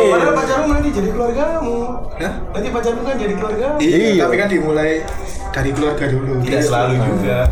[0.09, 1.76] Padahal pacarmu nanti jadi keluargamu.
[2.16, 2.33] Hah?
[2.57, 3.66] Nanti pacarmu kan jadi keluarga.
[3.76, 4.24] Iya, Iya.
[4.24, 5.05] tapi kan dimulai
[5.53, 6.33] dari keluarga dulu.
[6.41, 7.39] Tidak selalu juga.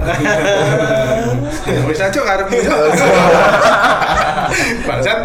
[1.67, 2.71] Ya, aja arep itu.
[4.87, 5.19] Bangsat.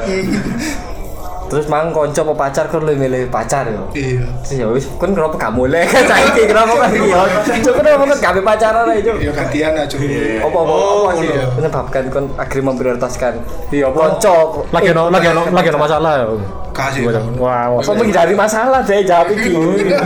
[1.51, 3.76] Terus mang konco apa pacar kok lu milih pacar ya?
[3.91, 4.24] Iya.
[4.39, 7.28] Terus ya wis kan kenapa gak mulai kan saiki kenapa kan iya.
[7.59, 9.18] Cuk kenapa kan gak pacaran aja cuk.
[9.20, 9.95] Ya gantian aja.
[10.39, 11.43] Apa apa Oh, apa sih iya.
[11.51, 13.34] menyebabkan kon akhirnya memprioritaskan
[13.68, 13.97] Iya, apa?
[13.99, 14.36] konco
[14.72, 16.26] Lagi ono lagi ono lagi ono masalah ya.
[16.72, 17.01] Kasih.
[17.36, 17.80] Wah, wah.
[17.84, 19.51] apa menghindari masalah deh jawab iki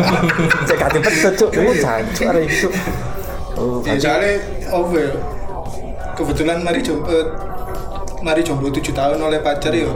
[0.67, 2.73] cek gak dipet cuk oh jancuk arek cuk
[3.53, 4.33] oh Ya soalnya
[4.73, 5.13] over.
[6.15, 7.21] kebetulan mari jomblo
[8.25, 9.93] mari jomblo 7 tahun oleh pacar yo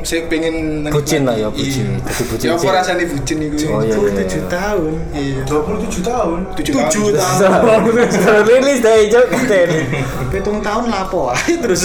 [0.00, 1.92] saya pengen Bucin lah ya, bucin.
[1.92, 2.00] Iya.
[2.00, 3.68] Jadi bucin Ya apa rasanya bucin itu?
[3.68, 4.12] Oh iya iya.
[4.16, 5.40] tujuh tahun Iya.
[5.44, 6.38] 27 tahun.
[6.56, 6.72] 7
[7.20, 7.80] tahun.
[8.48, 9.78] Rilis deh Cuk katene.
[10.32, 11.28] hitung tahun lapo
[11.62, 11.84] terus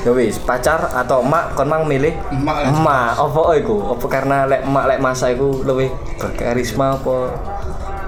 [0.00, 2.70] Ya wis, pacar atau emak kon mang milih Emak lah.
[2.70, 3.98] emak apa iku?
[3.98, 5.90] Apa karena lek emak lek masa iku lebih
[6.22, 7.34] berkarisma apa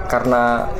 [0.07, 0.71] karena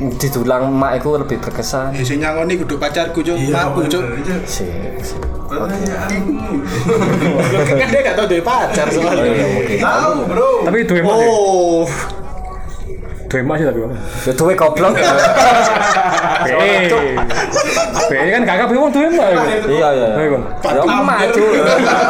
[0.00, 1.92] didulang emak iku lebih berkesan?
[1.92, 4.04] Ya sing nyangoni kudu pacarku cuk, makku cuk.
[4.48, 4.96] Sik.
[5.50, 6.62] Pertanyaanmu.
[7.66, 9.78] kan dia gak tau dia pacar soalnya iya mungkin.
[9.82, 10.50] Tahu, Bro.
[10.70, 11.26] Tapi dua emak sih.
[11.28, 11.84] oh
[13.26, 13.78] Dua emak sih tapi.
[14.24, 14.94] Ya duwe goblok.
[16.40, 16.88] Eh,
[18.10, 19.28] eh kan kakak bingung dua emak.
[19.28, 19.42] ya.
[19.68, 20.08] Iya iya.
[20.16, 21.50] Ya emak Cuk.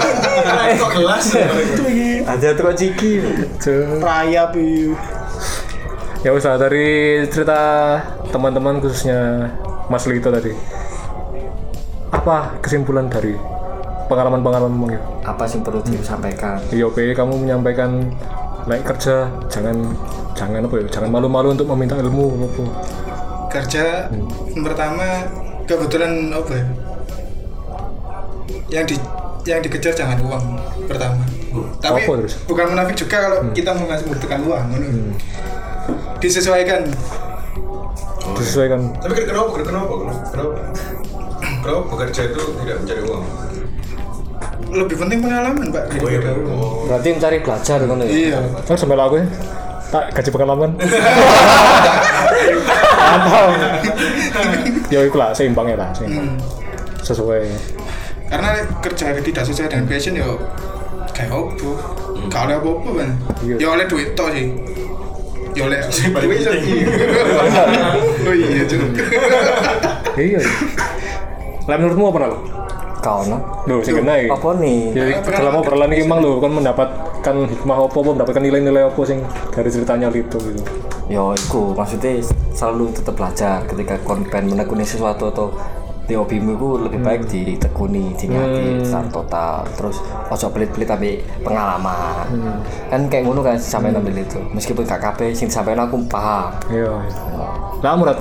[0.81, 1.49] Kok gelas ya?
[2.29, 3.25] Ada tukang ciki.
[3.59, 3.99] Cuk.
[3.99, 4.95] rayap iya
[6.21, 7.97] Ya usah dari cerita
[8.29, 9.49] teman-teman khususnya
[9.89, 10.53] Mas Lito tadi.
[12.13, 13.33] Apa kesimpulan dari
[14.05, 15.01] pengalaman-pengalaman itu?
[15.25, 16.61] Apa sih perlu disampaikan?
[16.69, 18.13] IOP kamu menyampaikan
[18.69, 19.97] naik kerja jangan
[20.37, 22.63] jangan apa ya jangan malu-malu untuk meminta ilmu apa
[23.49, 24.13] Kerja
[24.53, 25.25] yang pertama
[25.65, 26.65] kebetulan apa ya?
[28.69, 28.97] Yang di
[29.49, 30.45] yang dikejar jangan uang
[30.85, 31.25] pertama.
[31.81, 32.37] Tapi Apa terus?
[32.45, 34.65] bukan munafik juga kalau kita mau ngasih membutuhkan uang.
[34.69, 34.89] ngono.
[36.21, 36.83] Disesuaikan.
[38.31, 39.49] disesuaikan Tapi kan kenapa?
[39.61, 39.95] Kenapa?
[40.31, 40.53] Kenapa?
[41.61, 43.25] Kenapa bekerja itu tidak mencari uang?
[44.71, 45.85] Lebih penting pengalaman, Pak.
[45.99, 46.87] Oh iya, oh.
[46.87, 48.13] Berarti mencari belajar ngono ya.
[48.13, 48.39] Iya.
[48.65, 49.27] kan sampai aku ya
[49.91, 50.71] tak gaji pengalaman
[53.11, 53.51] mantap
[54.87, 56.39] ya itu lah seimbang ya lah seimbang.
[57.03, 57.43] sesuai
[58.31, 60.39] Karena kerja tidak sesuai dengan passion yo
[61.11, 61.75] kayak opo.
[62.31, 63.11] Kalau oleh apa-apa kan.
[63.59, 64.55] Ya oleh duit toh sih.
[65.57, 66.87] Ya oleh paling duit penting.
[68.29, 68.81] Oh iya, Cuk.
[70.21, 70.41] iya
[71.71, 72.35] lah menurutmu apa nal
[73.01, 73.41] Kau no.
[73.65, 74.29] Loh, sing kena iki.
[74.29, 74.93] Apa nih?
[74.93, 79.25] Jadi selama obrolan ini emang lo kan mendapatkan hikmah apa apa mendapatkan nilai-nilai apa sing
[79.49, 80.61] dari ceritanya Lito gitu.
[81.09, 82.21] Yo, iku maksudnya
[82.53, 85.49] selalu tetap belajar ketika konten menekuni sesuatu atau
[86.11, 89.63] di hobimu itu lebih baik ditekuni, dinyati secara total.
[89.79, 91.11] Terus ojo pelit-pelit tapi
[91.47, 92.27] pengalaman.
[92.91, 94.43] Kan kayak ngono kan sampai ambil itu.
[94.51, 96.51] Meskipun gak kabeh sing sampai aku paham.
[96.67, 96.99] Iya.
[97.79, 98.19] Lah Murad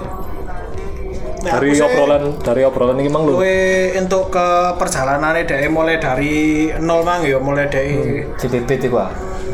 [1.39, 5.95] Nah, dari sih- obrolan dari obrolan ini emang lo Gue untuk ke perjalanannya dari mulai
[5.95, 9.07] dari nol mang ya mulai dari Si bibit iku ah.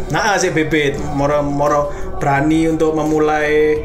[0.10, 3.78] nah si bebet moro moro berani untuk memulai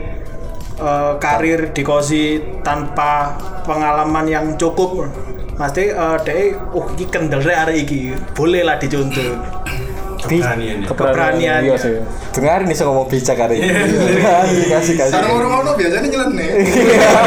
[0.80, 3.36] eh, karir di kosi tanpa
[3.68, 5.06] pengalaman yang cukup
[5.60, 9.36] pasti eh dek uh iki kendel arek iki boleh lah dicontoh
[10.20, 10.78] Keberanian.
[10.84, 11.60] Keberanian.
[11.64, 11.96] Iya sih.
[12.36, 13.72] Dengar nih ngomong bijak hari ini.
[14.72, 15.12] Kasih kasih.
[15.16, 16.50] Sarung orang ono biasanya nyeleneh.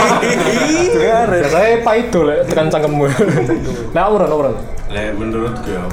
[0.93, 1.27] Dengar.
[1.33, 3.05] Biasanya pahit tuh lek tekan cangkemmu.
[3.97, 4.55] Nah, orang orang.
[4.93, 5.85] Lek menurutku ya,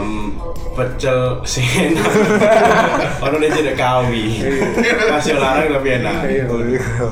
[0.00, 0.34] em,
[0.74, 2.10] pecel sih enak.
[3.22, 4.42] Orang dia tidak kawi.
[5.12, 6.16] Masih larang tapi enak.
[6.26, 6.44] Iya.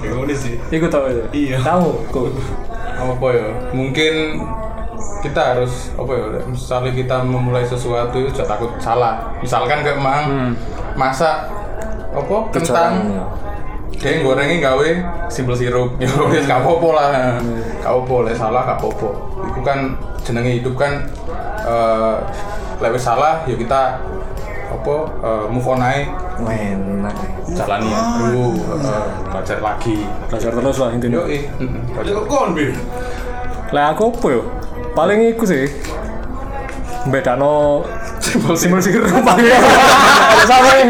[0.02, 0.58] Ya udah sih.
[0.70, 1.24] Ikut tau ya.
[1.30, 1.56] Iya.
[1.62, 2.30] Tahu kok.
[3.02, 4.38] apa ya mungkin
[5.22, 10.54] kita harus apa ya misalnya kita memulai sesuatu itu jangan takut salah misalkan kayak mang
[10.94, 11.50] masak
[12.12, 13.24] apa kentang ya.
[14.02, 14.88] dia gorengnya gawe
[15.30, 17.08] simpel sirup ya wis gak apa-apa lah
[17.80, 19.10] gak apa lek salah gak apa-apa
[19.46, 19.78] itu kan
[20.22, 20.92] jenenge hidup kan
[21.66, 22.16] eh
[22.80, 24.00] lek wis salah ya kita
[24.72, 26.08] apa eh, move on aja
[26.42, 27.14] Enak.
[27.52, 31.20] jalani dulu eh, belajar lagi Belajar terus lah intinya.
[31.20, 31.44] yo eh
[31.92, 32.72] Kok kon bir?
[33.70, 34.42] Lah aku apa ya?
[34.92, 35.64] Paling iku sih.
[37.08, 37.84] Bedano
[38.32, 38.80] simbol
[39.22, 39.46] paling
[40.48, 40.86] sama ya.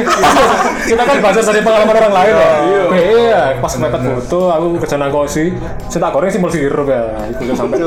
[0.86, 2.53] Kita kan baca dari pengalaman orang lain ya.
[2.93, 5.53] Iya, pas mepet foto aku kerja nang kosi,
[5.90, 7.03] saya tak goreng simbol sirup ya.
[7.34, 7.78] Iku udah sampai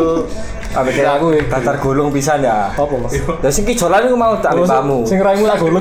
[0.76, 1.32] Ambek Kira aku.
[1.48, 2.68] Datar gulung pisan ya.
[2.68, 3.16] apa mas?
[3.16, 4.98] Lah sing kijolan iku mau tak ambil kamu.
[5.08, 5.80] Sing raimu tak gulung.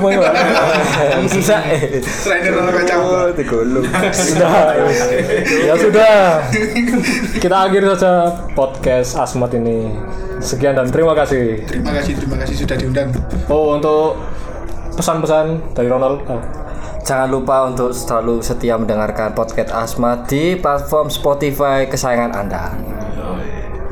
[1.27, 1.99] Bisa eh.
[1.99, 2.99] Trainer orang kacau.
[3.03, 3.85] Oh, digulung.
[4.15, 4.79] Sudah,
[5.51, 6.47] ya sudah.
[7.43, 9.91] Kita akhiri saja podcast Asmat ini.
[10.45, 11.65] Sekian dan terima kasih.
[11.65, 13.09] Terima kasih, terima kasih sudah diundang.
[13.49, 14.21] Oh, untuk
[14.95, 16.21] pesan-pesan dari Ronald.
[16.29, 16.41] Ah.
[17.01, 22.65] Jangan lupa untuk selalu setia mendengarkan podcast Asma di platform Spotify kesayangan Anda.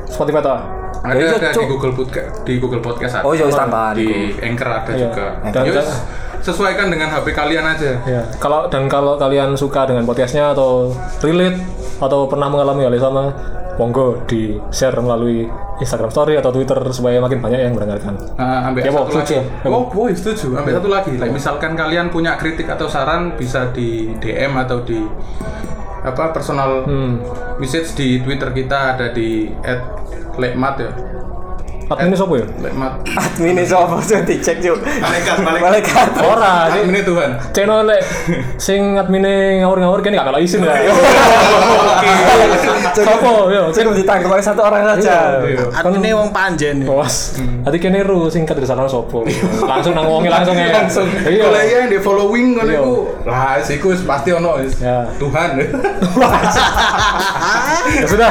[0.06, 0.60] Spotify tak?
[1.02, 1.66] ada iya, ada di.
[1.66, 4.06] Google Podcast di Google Podcast ada Oh, iya, tambahan di
[4.38, 4.98] Anchor ada Iya.
[5.02, 5.90] juga Dan- Ya wis,
[6.42, 11.58] sesuaikan dengan HP kalian aja Ya, kalau dan kalau kalian suka dengan podcastnya atau relate
[12.02, 13.22] atau pernah mengalami hal yang sama,
[13.78, 15.46] monggo di share melalui
[15.78, 18.14] Instagram Story atau Twitter supaya makin banyak yang mendengarkan.
[18.34, 19.34] Nah, ambil Ya, satu Bo, lagi.
[19.38, 19.70] Ya, Bo.
[19.72, 20.58] Oh, boy, setuju.
[20.58, 21.12] Ambil satu lagi.
[21.16, 25.00] Like, misalkan kalian punya kritik atau saran bisa di DM atau di
[26.02, 27.22] apa personal Hmm.
[27.56, 29.46] message di Twitter kita ada di
[30.34, 30.90] @lekmat ya.
[31.94, 32.46] Adminnya siapa ya?
[32.60, 32.92] Lekmat.
[33.12, 35.62] admin ini sopo sih dicek yuk Malaikat, malaikat.
[35.62, 36.80] malaikat Ora, sih.
[36.80, 37.30] Adminnya Tuhan.
[37.50, 38.02] Channel lek
[38.56, 40.74] sing admine ngawur-ngawur kan gak kalau isin ya.
[42.92, 43.72] Sopo yo?
[43.72, 45.64] cukup ditangkap oleh satu orang saja Iya.
[45.74, 46.76] Adminnya wong panjen.
[46.78, 46.86] ya.
[46.86, 49.24] Bos, tadi kene ru singkat dari sana sopo.
[49.62, 50.70] Langsung nang wonge langsung ya.
[50.74, 51.06] Langsung.
[51.08, 51.42] Iya.
[51.42, 52.78] Kalau iya yang di following kan Iya.
[52.78, 52.94] itu.
[53.22, 54.76] Lah, siku wis pasti ono wis.
[54.78, 55.08] Ya.
[55.16, 55.50] Tuhan.
[57.92, 58.30] Ya sudah.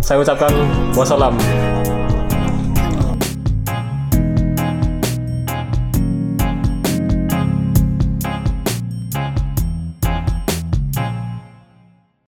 [0.00, 0.48] Saya ucapkan
[0.94, 1.34] wassalam.